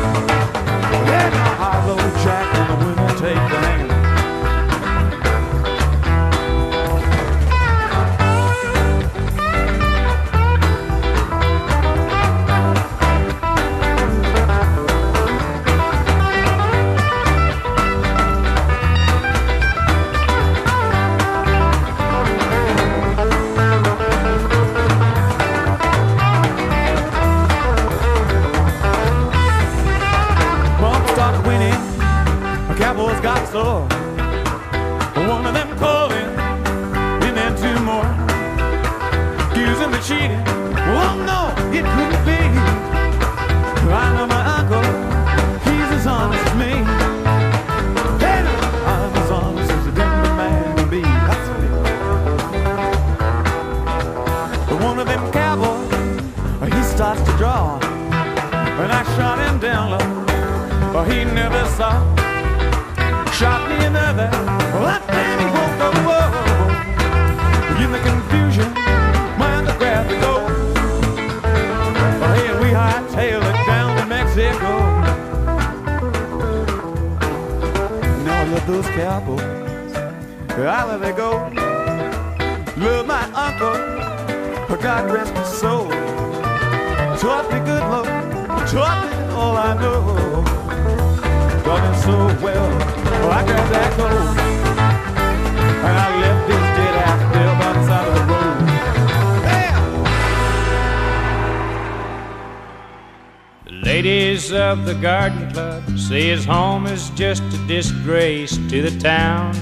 Ladies 103.98 104.52
of 104.52 104.84
the 104.86 104.94
garden 104.94 105.50
club 105.50 105.82
say 105.98 106.28
his 106.28 106.44
home 106.44 106.86
is 106.86 107.10
just 107.16 107.42
a 107.42 107.66
disgrace 107.66 108.56
to 108.70 108.80
the 108.80 108.96
town. 109.00 109.52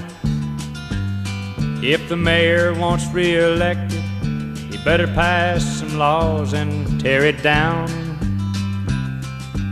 If 1.81 2.07
the 2.07 2.17
mayor 2.17 2.75
wants 2.75 3.07
reelected, 3.07 4.03
he 4.69 4.77
better 4.85 5.07
pass 5.07 5.63
some 5.79 5.97
laws 5.97 6.53
and 6.53 7.01
tear 7.01 7.25
it 7.25 7.41
down. 7.41 7.87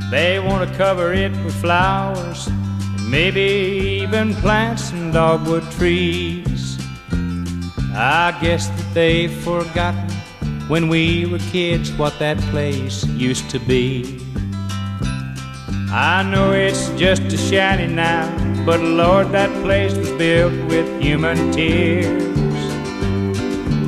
They 0.09 0.39
want 0.39 0.67
to 0.67 0.75
cover 0.75 1.13
it 1.13 1.31
with 1.43 1.53
flowers, 1.61 2.47
and 2.47 3.11
maybe 3.11 4.01
even 4.01 4.33
plant 4.33 4.79
some 4.79 5.11
dogwood 5.11 5.69
trees. 5.73 6.79
I 7.93 8.35
guess 8.41 8.69
that 8.69 8.93
they've 8.95 9.31
forgotten 9.43 10.09
when 10.67 10.87
we 10.87 11.27
were 11.27 11.43
kids 11.53 11.91
what 11.91 12.17
that 12.17 12.39
place 12.49 13.05
used 13.05 13.47
to 13.51 13.59
be. 13.59 14.24
I 15.97 16.23
know 16.23 16.51
it's 16.51 16.89
just 16.99 17.21
a 17.21 17.37
shanty 17.37 17.87
now, 17.87 18.27
but 18.65 18.81
Lord, 18.81 19.31
that 19.31 19.49
place 19.63 19.95
was 19.95 20.11
built 20.11 20.51
with 20.67 21.01
human 21.01 21.53
tears. 21.53 22.35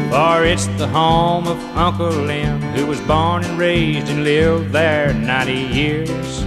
For 0.09 0.45
it's 0.45 0.67
the 0.77 0.87
home 0.87 1.47
of 1.47 1.59
Uncle 1.75 2.09
Lem, 2.09 2.61
who 2.61 2.87
was 2.87 3.01
born 3.01 3.43
and 3.43 3.59
raised 3.59 4.07
and 4.07 4.23
lived 4.23 4.71
there 4.71 5.13
90 5.13 5.51
years. 5.51 6.45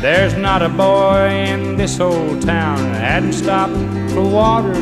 There's 0.00 0.34
not 0.34 0.62
a 0.62 0.70
boy 0.70 1.28
in 1.28 1.76
this 1.76 2.00
old 2.00 2.40
town 2.40 2.78
that 2.78 3.02
hadn't 3.02 3.34
stopped 3.34 3.74
for 4.14 4.22
water 4.22 4.72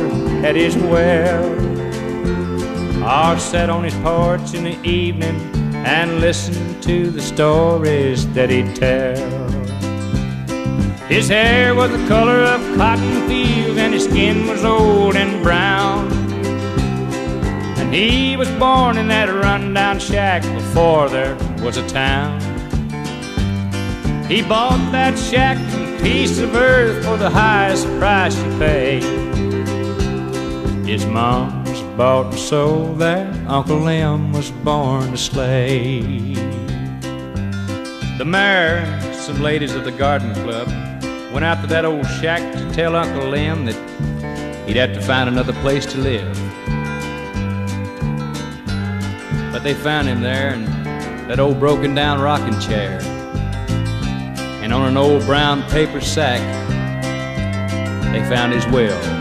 at 0.45 0.55
his 0.55 0.77
well. 0.77 1.43
Or 3.03 3.37
sat 3.37 3.69
on 3.69 3.83
his 3.83 3.95
porch 3.95 4.53
in 4.53 4.63
the 4.63 4.81
evening 4.89 5.54
and 5.85 6.19
listened 6.19 6.81
to 6.81 7.11
the 7.11 7.21
stories 7.21 8.27
that 8.33 8.49
he'd 8.49 8.75
tell. 8.75 9.15
His 11.07 11.29
hair 11.29 11.75
was 11.75 11.91
the 11.91 12.07
color 12.07 12.39
of 12.39 12.59
cotton 12.75 13.27
fields 13.27 13.77
and 13.77 13.93
his 13.93 14.05
skin 14.05 14.47
was 14.47 14.65
old 14.65 15.15
and 15.15 15.43
brown. 15.43 16.11
And 17.77 17.93
he 17.93 18.35
was 18.35 18.49
born 18.53 18.97
in 18.97 19.07
that 19.09 19.29
rundown 19.29 19.99
shack 19.99 20.41
before 20.55 21.07
there 21.07 21.35
was 21.61 21.77
a 21.77 21.87
town. 21.87 22.41
He 24.27 24.41
bought 24.41 24.91
that 24.91 25.19
shack 25.19 25.57
and 25.75 26.01
piece 26.01 26.39
of 26.39 26.55
earth 26.55 27.05
for 27.05 27.15
the 27.15 27.29
highest 27.29 27.85
price 27.99 28.35
you 28.35 28.57
pay. 28.57 28.99
His 30.83 31.05
mom's 31.05 31.54
bought 31.97 32.25
and 32.25 32.39
sold 32.39 32.99
there. 32.99 33.31
Uncle 33.47 33.77
Lem 33.77 34.33
was 34.33 34.51
born 34.51 35.13
a 35.13 35.17
slave. 35.17 36.35
The 38.17 38.25
mayor 38.25 38.83
and 38.83 39.15
some 39.15 39.41
ladies 39.41 39.75
of 39.75 39.85
the 39.85 39.91
garden 39.91 40.33
club 40.33 40.67
went 41.33 41.45
out 41.45 41.61
to 41.61 41.67
that 41.67 41.85
old 41.85 42.05
shack 42.19 42.41
to 42.53 42.73
tell 42.73 42.95
Uncle 42.95 43.29
Lem 43.29 43.65
that 43.65 44.67
he'd 44.67 44.75
have 44.75 44.93
to 44.93 45.01
find 45.01 45.29
another 45.29 45.53
place 45.53 45.85
to 45.85 45.97
live. 45.97 46.37
But 49.53 49.59
they 49.63 49.73
found 49.73 50.07
him 50.09 50.21
there 50.21 50.53
in 50.53 50.65
that 51.29 51.39
old 51.39 51.59
broken 51.59 51.95
down 51.95 52.19
rocking 52.19 52.59
chair. 52.59 52.99
And 54.61 54.73
on 54.73 54.85
an 54.87 54.97
old 54.97 55.25
brown 55.25 55.61
paper 55.69 56.01
sack, 56.01 56.41
they 58.11 58.23
found 58.29 58.51
his 58.51 58.65
will. 58.67 59.14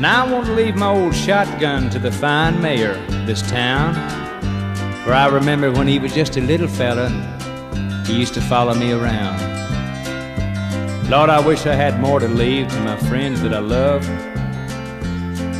Now 0.00 0.24
I 0.24 0.32
want 0.32 0.46
to 0.46 0.52
leave 0.52 0.76
my 0.76 0.86
old 0.86 1.12
shotgun 1.12 1.90
to 1.90 1.98
the 1.98 2.12
fine 2.12 2.62
mayor 2.62 2.92
of 2.92 3.26
this 3.26 3.42
town. 3.50 3.94
For 5.02 5.12
I 5.12 5.26
remember 5.26 5.72
when 5.72 5.88
he 5.88 5.98
was 5.98 6.14
just 6.14 6.36
a 6.36 6.40
little 6.40 6.68
fella 6.68 7.08
he 8.06 8.16
used 8.16 8.32
to 8.34 8.40
follow 8.40 8.74
me 8.74 8.92
around. 8.92 9.40
Lord, 11.10 11.30
I 11.30 11.44
wish 11.44 11.66
I 11.66 11.74
had 11.74 11.98
more 11.98 12.20
to 12.20 12.28
leave 12.28 12.68
to 12.68 12.80
my 12.82 12.96
friends 13.08 13.42
that 13.42 13.52
I 13.52 13.58
love. 13.58 14.06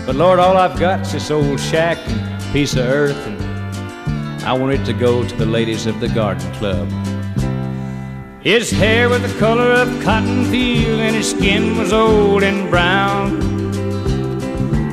But 0.07 0.15
Lord, 0.15 0.39
all 0.39 0.57
I've 0.57 0.79
got's 0.79 1.13
this 1.13 1.33
old 1.33 1.59
shack 1.59 1.99
and 2.07 2.53
piece 2.53 2.75
of 2.75 2.87
earth, 2.87 3.27
and 3.27 4.45
I 4.45 4.53
want 4.53 4.73
it 4.73 4.85
to 4.85 4.93
go 4.93 5.27
to 5.27 5.35
the 5.35 5.47
ladies 5.47 5.87
of 5.87 5.99
the 5.99 6.09
garden 6.11 6.51
club. 6.55 6.89
His 8.41 8.71
hair 8.71 9.09
was 9.09 9.21
the 9.21 9.39
color 9.41 9.73
of 9.73 9.89
cotton 10.05 10.45
field, 10.45 11.01
and 11.01 11.17
his 11.17 11.31
skin 11.31 11.77
was 11.77 11.93
old 11.93 12.45
and 12.45 12.71
brown. 12.71 13.48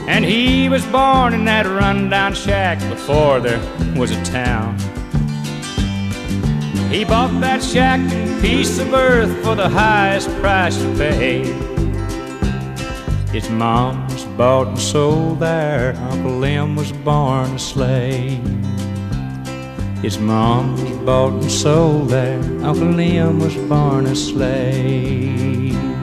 And 0.07 0.23
he 0.23 0.69
was 0.69 0.85
born 0.85 1.33
in 1.33 1.45
that 1.45 1.65
rundown 1.65 2.33
shack 2.33 2.79
before 2.89 3.39
there 3.39 3.59
was 3.97 4.11
a 4.11 4.23
town. 4.23 4.77
He 6.89 7.03
bought 7.03 7.41
that 7.41 7.63
shack 7.63 7.99
and 7.99 8.41
piece 8.41 8.79
of 8.79 8.93
earth 8.93 9.43
for 9.43 9.55
the 9.55 9.67
highest 9.67 10.29
price 10.39 10.77
to 10.77 10.95
pay. 10.95 11.43
His 13.31 13.49
mom 13.49 14.07
was 14.07 14.23
bought 14.37 14.67
and 14.67 14.79
sold 14.79 15.39
there. 15.39 15.95
Uncle 16.11 16.37
Lem 16.37 16.75
was 16.75 16.91
born 16.91 17.49
a 17.49 17.59
slave. 17.59 18.39
His 20.01 20.19
mom 20.19 20.73
was 20.73 20.97
bought 20.99 21.33
and 21.33 21.51
sold 21.51 22.09
there. 22.09 22.39
Uncle 22.63 22.91
Lem 22.91 23.39
was 23.39 23.55
born 23.67 24.05
a 24.05 24.15
slave. 24.15 25.94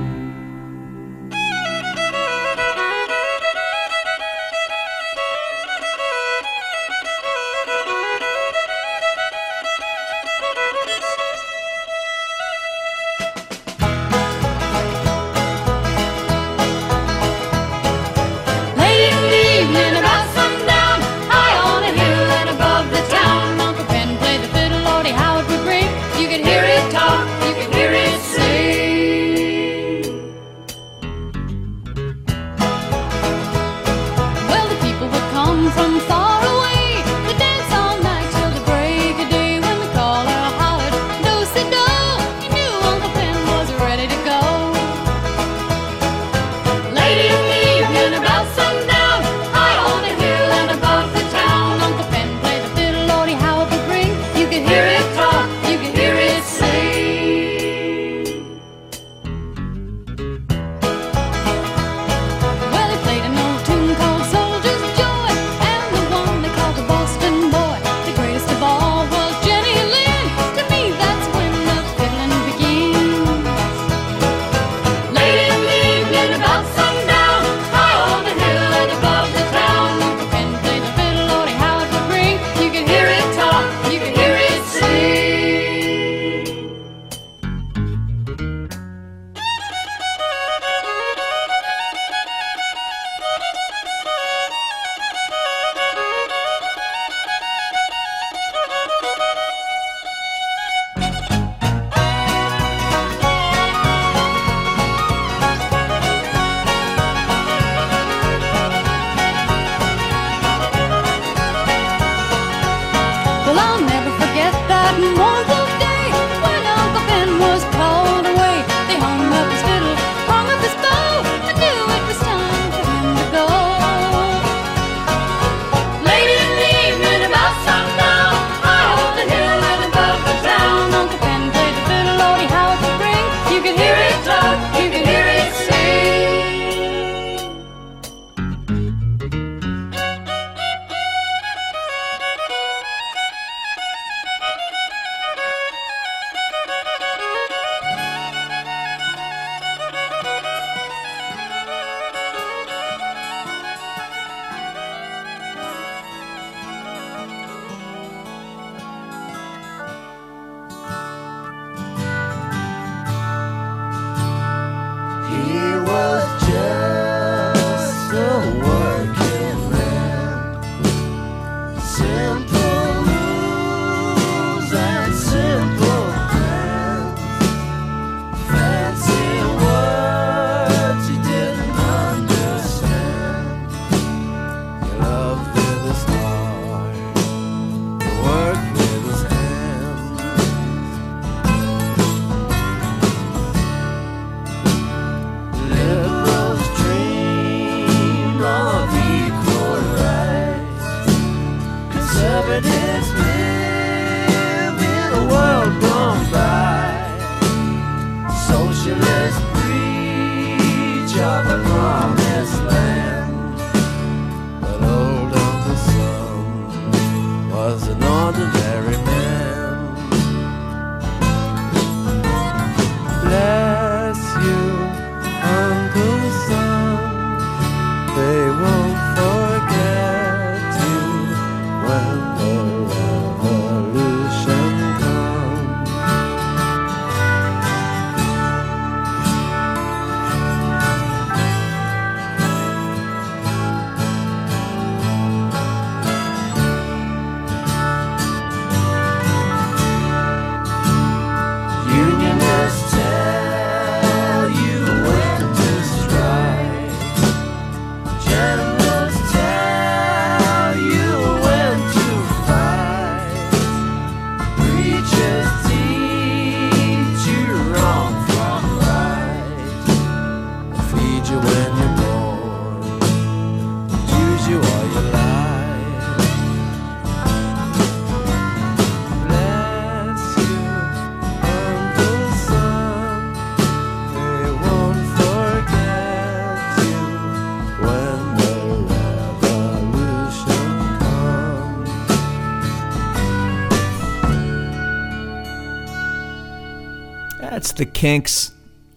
Kinks, 298.03 298.51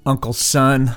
Uncle 0.04 0.34
Son, 0.34 0.96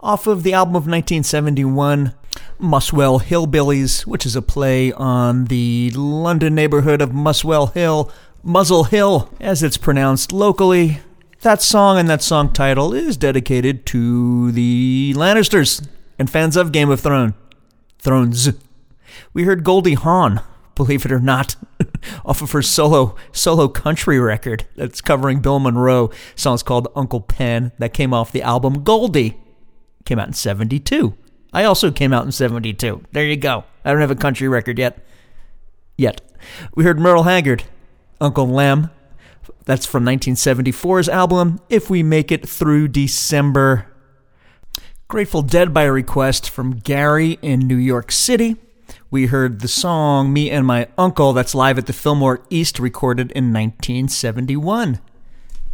off 0.00 0.26
of 0.26 0.42
the 0.42 0.54
album 0.54 0.74
of 0.74 0.86
1971, 0.86 2.14
Muswell 2.58 3.20
Hillbillies, 3.20 4.06
which 4.06 4.24
is 4.24 4.34
a 4.34 4.40
play 4.40 4.90
on 4.90 5.44
the 5.44 5.90
London 5.90 6.54
neighborhood 6.54 7.02
of 7.02 7.12
Muswell 7.12 7.66
Hill, 7.66 8.10
Muzzle 8.42 8.84
Hill, 8.84 9.30
as 9.38 9.62
it's 9.62 9.76
pronounced 9.76 10.32
locally. 10.32 11.00
That 11.42 11.60
song 11.60 11.98
and 11.98 12.08
that 12.08 12.22
song 12.22 12.54
title 12.54 12.94
is 12.94 13.18
dedicated 13.18 13.84
to 13.84 14.50
the 14.52 15.12
Lannisters 15.14 15.86
and 16.18 16.30
fans 16.30 16.56
of 16.56 16.72
Game 16.72 16.88
of 16.88 17.00
Thrones. 17.00 17.34
Thrones. 17.98 18.48
We 19.34 19.44
heard 19.44 19.62
Goldie 19.62 19.92
Hawn, 19.92 20.40
believe 20.74 21.04
it 21.04 21.12
or 21.12 21.20
not, 21.20 21.56
off 22.24 22.42
of 22.42 22.52
her 22.52 22.62
solo 22.62 23.16
solo 23.32 23.68
country 23.68 24.18
record 24.18 24.66
that's 24.76 25.00
covering 25.00 25.40
Bill 25.40 25.58
Monroe. 25.58 26.10
Song's 26.34 26.62
called 26.62 26.88
Uncle 26.94 27.20
Pen 27.20 27.72
that 27.78 27.94
came 27.94 28.12
off 28.14 28.32
the 28.32 28.42
album 28.42 28.82
Goldie. 28.82 29.40
Came 30.04 30.18
out 30.18 30.28
in 30.28 30.32
72. 30.34 31.14
I 31.52 31.64
also 31.64 31.90
came 31.90 32.12
out 32.12 32.24
in 32.24 32.32
72. 32.32 33.02
There 33.12 33.26
you 33.26 33.36
go. 33.36 33.64
I 33.84 33.92
don't 33.92 34.00
have 34.00 34.10
a 34.10 34.16
country 34.16 34.48
record 34.48 34.78
yet. 34.78 34.98
Yet. 35.96 36.20
We 36.74 36.84
heard 36.84 36.98
Merle 36.98 37.24
Haggard, 37.24 37.64
Uncle 38.20 38.48
Lem. 38.48 38.90
That's 39.64 39.86
from 39.86 40.04
1974's 40.04 41.08
album, 41.08 41.60
If 41.68 41.88
We 41.88 42.02
Make 42.02 42.32
It 42.32 42.48
Through 42.48 42.88
December. 42.88 43.86
Grateful 45.08 45.42
Dead 45.42 45.74
by 45.74 45.84
request 45.84 46.48
from 46.48 46.78
Gary 46.78 47.38
in 47.42 47.60
New 47.60 47.76
York 47.76 48.10
City. 48.10 48.56
We 49.12 49.26
heard 49.26 49.60
the 49.60 49.68
song 49.68 50.32
Me 50.32 50.50
and 50.50 50.66
My 50.66 50.88
Uncle 50.96 51.34
that's 51.34 51.54
live 51.54 51.76
at 51.76 51.84
the 51.84 51.92
Fillmore 51.92 52.40
East 52.48 52.78
recorded 52.78 53.30
in 53.32 53.52
1971. 53.52 55.00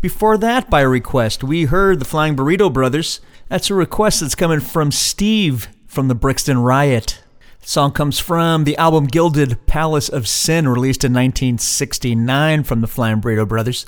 Before 0.00 0.36
that, 0.36 0.68
by 0.68 0.80
request, 0.80 1.44
we 1.44 1.66
heard 1.66 2.00
the 2.00 2.04
Flying 2.04 2.34
Burrito 2.34 2.72
Brothers. 2.72 3.20
That's 3.48 3.70
a 3.70 3.74
request 3.74 4.22
that's 4.22 4.34
coming 4.34 4.58
from 4.58 4.90
Steve 4.90 5.68
from 5.86 6.08
the 6.08 6.16
Brixton 6.16 6.58
Riot. 6.58 7.22
The 7.60 7.68
song 7.68 7.92
comes 7.92 8.18
from 8.18 8.64
the 8.64 8.76
album 8.76 9.04
Gilded 9.04 9.64
Palace 9.68 10.08
of 10.08 10.26
Sin, 10.26 10.66
released 10.66 11.04
in 11.04 11.12
1969 11.12 12.64
from 12.64 12.80
the 12.80 12.88
Flying 12.88 13.20
Burrito 13.20 13.46
Brothers. 13.46 13.86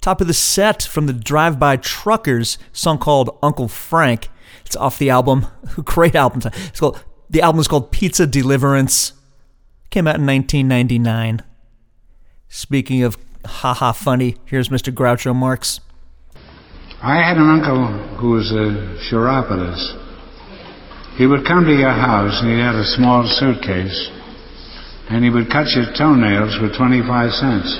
Top 0.00 0.20
of 0.20 0.28
the 0.28 0.32
set 0.32 0.84
from 0.84 1.06
the 1.06 1.12
Drive 1.12 1.58
By 1.58 1.78
Truckers, 1.78 2.58
song 2.72 2.98
called 2.98 3.36
Uncle 3.42 3.66
Frank. 3.66 4.28
It's 4.64 4.76
off 4.76 5.00
the 5.00 5.10
album. 5.10 5.48
Great 5.84 6.14
album. 6.14 6.42
It's 6.44 6.78
called 6.78 7.02
the 7.30 7.42
album 7.42 7.60
is 7.60 7.68
called 7.68 7.92
Pizza 7.92 8.26
Deliverance. 8.26 9.12
Came 9.90 10.06
out 10.06 10.16
in 10.16 10.26
1999. 10.26 11.42
Speaking 12.48 13.02
of 13.02 13.16
haha 13.44 13.92
funny, 13.92 14.36
here's 14.46 14.68
Mr. 14.68 14.92
Groucho 14.92 15.34
Marx. 15.34 15.80
I 17.02 17.16
had 17.16 17.36
an 17.36 17.48
uncle 17.48 18.16
who 18.18 18.30
was 18.30 18.50
a 18.50 18.98
chiropodist. 19.08 19.96
He 21.16 21.26
would 21.26 21.46
come 21.46 21.64
to 21.64 21.72
your 21.72 21.92
house 21.92 22.40
and 22.40 22.50
he 22.50 22.58
had 22.58 22.74
a 22.74 22.84
small 22.84 23.26
suitcase 23.26 24.10
and 25.10 25.24
he 25.24 25.30
would 25.30 25.50
cut 25.50 25.66
your 25.70 25.86
toenails 25.96 26.56
for 26.56 26.68
25 26.76 27.30
cents. 27.32 27.78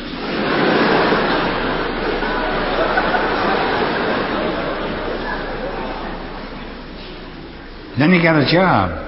Then 7.98 8.12
he 8.12 8.22
got 8.22 8.38
a 8.40 8.46
job. 8.50 9.07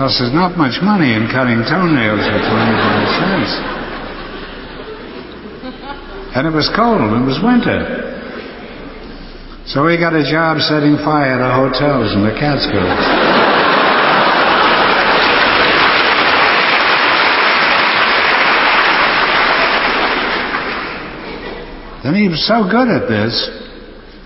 Because 0.00 0.16
there's 0.18 0.32
not 0.32 0.56
much 0.56 0.80
money 0.82 1.12
in 1.12 1.28
cutting 1.28 1.60
toenails 1.68 2.24
for 2.24 2.40
25 2.40 3.20
cents. 3.20 3.52
And 6.34 6.46
it 6.46 6.54
was 6.56 6.70
cold, 6.74 7.04
it 7.04 7.26
was 7.26 7.38
winter. 7.42 8.08
So 9.66 9.86
he 9.86 9.98
got 9.98 10.14
a 10.14 10.24
job 10.24 10.58
setting 10.62 10.96
fire 10.96 11.38
to 11.38 11.50
hotels 11.52 12.12
in 12.16 12.24
the 12.24 12.32
Catskills. 12.32 13.60
Then 22.02 22.14
he 22.14 22.28
was 22.28 22.42
so 22.48 22.64
good 22.64 22.88
at 22.88 23.06
this 23.06 23.69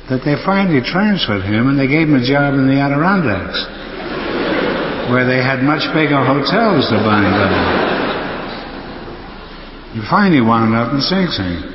that 0.08 0.20
they 0.24 0.36
finally 0.44 0.84
transferred 0.84 1.44
him 1.44 1.68
and 1.68 1.78
they 1.80 1.88
gave 1.88 2.08
him 2.08 2.16
a 2.20 2.24
job 2.24 2.54
in 2.54 2.68
the 2.68 2.76
Adirondacks, 2.76 3.60
where 5.08 5.24
they 5.24 5.40
had 5.40 5.64
much 5.64 5.84
bigger 5.96 6.20
hotels 6.20 6.88
to 6.92 6.96
bind 7.00 7.32
up. 7.32 7.52
He 9.96 10.00
finally 10.10 10.42
wound 10.42 10.74
up 10.74 10.92
in 10.92 11.00
Sing 11.00 11.26
Sing. 11.32 11.74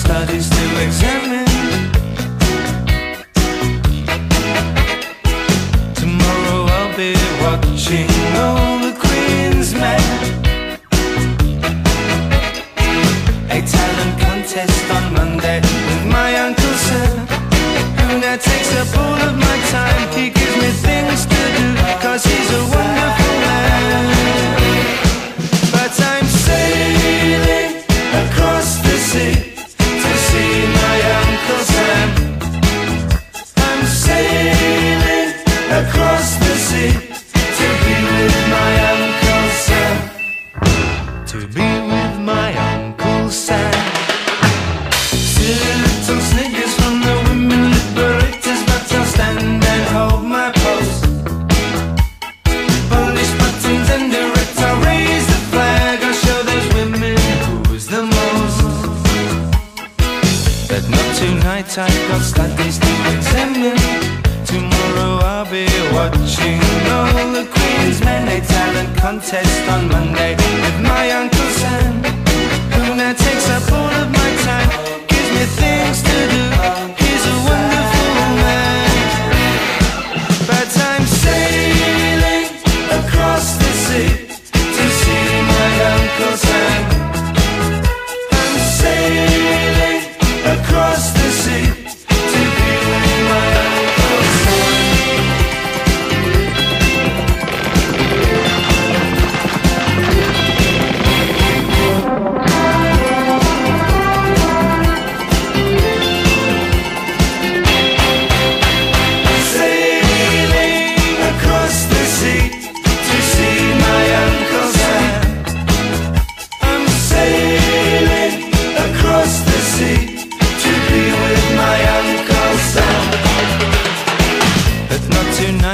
studies 0.00 0.48
to 0.48 0.82
examine 0.82 1.39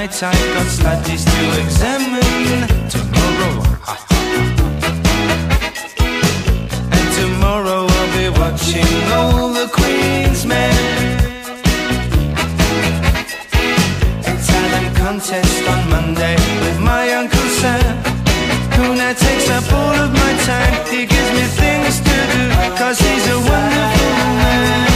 nights 0.07 0.23
I've 0.23 0.55
got 0.55 0.67
studies 0.67 1.25
to 1.25 1.61
examine 1.63 2.69
tomorrow. 2.89 3.55
and 6.97 7.07
tomorrow 7.21 7.87
I'll 7.89 8.13
be 8.17 8.29
watching 8.39 9.03
all 9.13 9.53
the 9.53 9.69
Queen's 9.69 10.47
men. 10.47 10.75
A 14.31 14.35
talent 14.47 14.97
contest 14.97 15.69
on 15.69 15.91
Monday 15.91 16.37
with 16.65 16.79
my 16.81 17.13
Uncle 17.13 17.49
Sam. 17.61 17.97
Who 18.77 18.95
now 18.95 19.13
takes 19.13 19.49
up 19.51 19.73
all 19.73 19.97
of 20.05 20.13
my 20.13 20.33
time? 20.51 20.87
He 20.87 21.07
gives 21.07 21.31
me 21.39 21.45
things 21.63 22.01
to 22.01 22.17
do, 22.35 22.45
cause 22.79 22.99
he's 22.99 23.27
a 23.29 23.39
wonderful 23.39 24.15
man. 24.41 24.87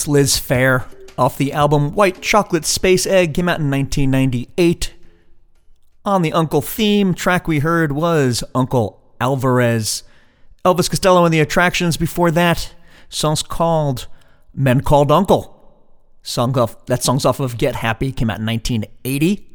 That's 0.00 0.08
Liz 0.08 0.40
Phair 0.40 0.86
off 1.18 1.36
the 1.36 1.52
album 1.52 1.92
White 1.92 2.22
Chocolate 2.22 2.64
Space 2.64 3.06
Egg, 3.06 3.34
came 3.34 3.50
out 3.50 3.60
in 3.60 3.70
1998. 3.70 4.94
On 6.06 6.22
the 6.22 6.32
Uncle 6.32 6.62
theme, 6.62 7.12
track 7.12 7.46
we 7.46 7.58
heard 7.58 7.92
was 7.92 8.42
Uncle 8.54 8.98
Alvarez. 9.20 10.02
Elvis 10.64 10.88
Costello 10.88 11.26
and 11.26 11.34
the 11.34 11.40
Attractions 11.40 11.98
before 11.98 12.30
that. 12.30 12.74
Song's 13.10 13.42
called 13.42 14.06
Men 14.54 14.80
Called 14.80 15.12
Uncle. 15.12 15.76
Song 16.22 16.56
off, 16.56 16.86
that 16.86 17.02
song's 17.02 17.26
off 17.26 17.38
of 17.38 17.58
Get 17.58 17.74
Happy, 17.74 18.10
came 18.10 18.30
out 18.30 18.40
in 18.40 18.46
1980. 18.46 19.46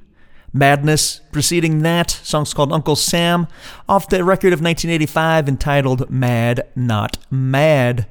Madness 0.53 1.22
preceding 1.31 1.80
that. 1.80 2.11
Song's 2.11 2.53
called 2.53 2.72
Uncle 2.72 2.95
Sam, 2.95 3.47
off 3.89 4.09
the 4.09 4.23
record 4.23 4.53
of 4.53 4.61
1985 4.61 5.49
entitled 5.49 6.11
Mad 6.11 6.67
Not 6.76 7.17
Mad. 7.31 8.05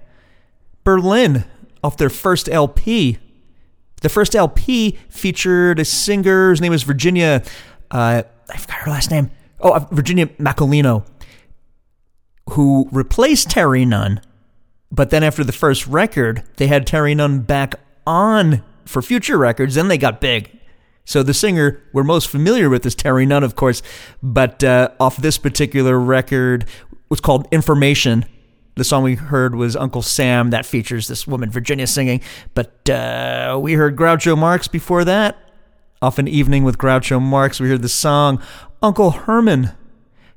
Berlin, 0.82 1.44
off 1.85 1.98
their 1.98 2.11
first 2.11 2.48
LP. 2.48 3.19
The 4.01 4.09
first 4.09 4.35
LP 4.35 4.98
featured 5.09 5.78
a 5.78 5.85
singer, 5.85 6.51
his 6.51 6.61
name 6.61 6.73
was 6.73 6.82
Virginia, 6.82 7.44
uh, 7.90 8.23
I 8.48 8.56
forgot 8.56 8.78
her 8.78 8.90
last 8.90 9.11
name. 9.11 9.31
Oh, 9.61 9.73
uh, 9.73 9.86
Virginia 9.93 10.27
Macolino, 10.39 11.06
who 12.51 12.89
replaced 12.90 13.51
Terry 13.51 13.85
Nunn. 13.85 14.20
But 14.90 15.11
then 15.11 15.23
after 15.23 15.44
the 15.44 15.52
first 15.52 15.86
record, 15.86 16.43
they 16.56 16.66
had 16.66 16.86
Terry 16.86 17.15
Nunn 17.15 17.40
back 17.40 17.74
on 18.06 18.62
for 18.85 19.02
future 19.02 19.39
records. 19.39 19.74
Then 19.74 19.89
they 19.89 19.98
got 19.98 20.20
big. 20.20 20.59
So 21.05 21.23
the 21.23 21.35
singer 21.35 21.82
we're 21.93 22.02
most 22.02 22.28
familiar 22.28 22.70
with 22.70 22.86
is 22.86 22.94
Terry 22.94 23.27
Nunn, 23.27 23.44
of 23.44 23.56
course. 23.56 23.82
But 24.23 24.65
uh, 24.65 24.90
off 24.98 25.16
this 25.16 25.36
particular 25.36 25.98
record 25.98 26.66
was 27.11 27.20
called 27.20 27.47
Information. 27.51 28.24
The 28.76 28.84
song 28.84 29.05
we 29.05 29.14
heard 29.14 29.55
was 29.55 29.76
Uncle 29.76 30.02
Sam. 30.02 30.51
That 30.51 30.66
features 30.66 31.06
this 31.06 31.26
woman, 31.26 31.51
Virginia, 31.51 31.86
singing. 31.86 32.20
But 32.55 32.88
uh, 32.90 33.59
we 33.62 33.74
heard 33.74 33.96
Groucho 33.96 34.36
Marx 34.36 34.66
before 34.66 35.05
that. 35.05 35.38
Off 36.02 36.18
an 36.18 36.28
evening 36.28 36.64
with 36.64 36.76
Groucho 36.76 37.22
Marx, 37.22 37.60
we 37.60 37.68
heard 37.68 37.82
the 37.82 37.88
song 37.88 38.42
Uncle 38.82 39.12
Herman, 39.12 39.70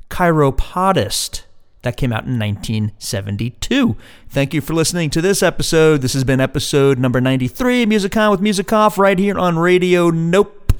Chiropodist. 0.09 1.43
That 1.81 1.97
came 1.97 2.11
out 2.11 2.25
in 2.25 2.39
1972. 2.39 3.95
Thank 4.29 4.53
you 4.53 4.61
for 4.61 4.73
listening 4.73 5.09
to 5.11 5.21
this 5.21 5.41
episode. 5.41 6.01
This 6.01 6.13
has 6.13 6.23
been 6.23 6.39
episode 6.39 6.99
number 6.99 7.19
93, 7.19 7.85
Musicon 7.85 8.31
with 8.31 8.41
Music 8.41 8.71
Off, 8.71 8.97
right 8.97 9.17
here 9.17 9.37
on 9.37 9.57
Radio 9.57 10.09
Nope. 10.09 10.73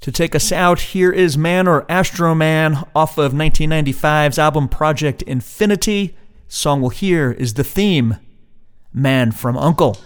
To 0.00 0.10
take 0.10 0.34
us 0.34 0.50
out, 0.50 0.80
here 0.80 1.12
is 1.12 1.38
Man 1.38 1.68
or 1.68 1.86
Astro 1.88 2.34
Man 2.34 2.84
off 2.94 3.18
of 3.18 3.32
1995's 3.32 4.38
album 4.38 4.68
Project 4.68 5.22
Infinity. 5.22 6.16
Song 6.54 6.82
we'll 6.82 6.90
hear 6.90 7.32
is 7.32 7.54
the 7.54 7.64
theme 7.64 8.18
Man 8.92 9.32
from 9.32 9.56
Uncle. 9.56 9.96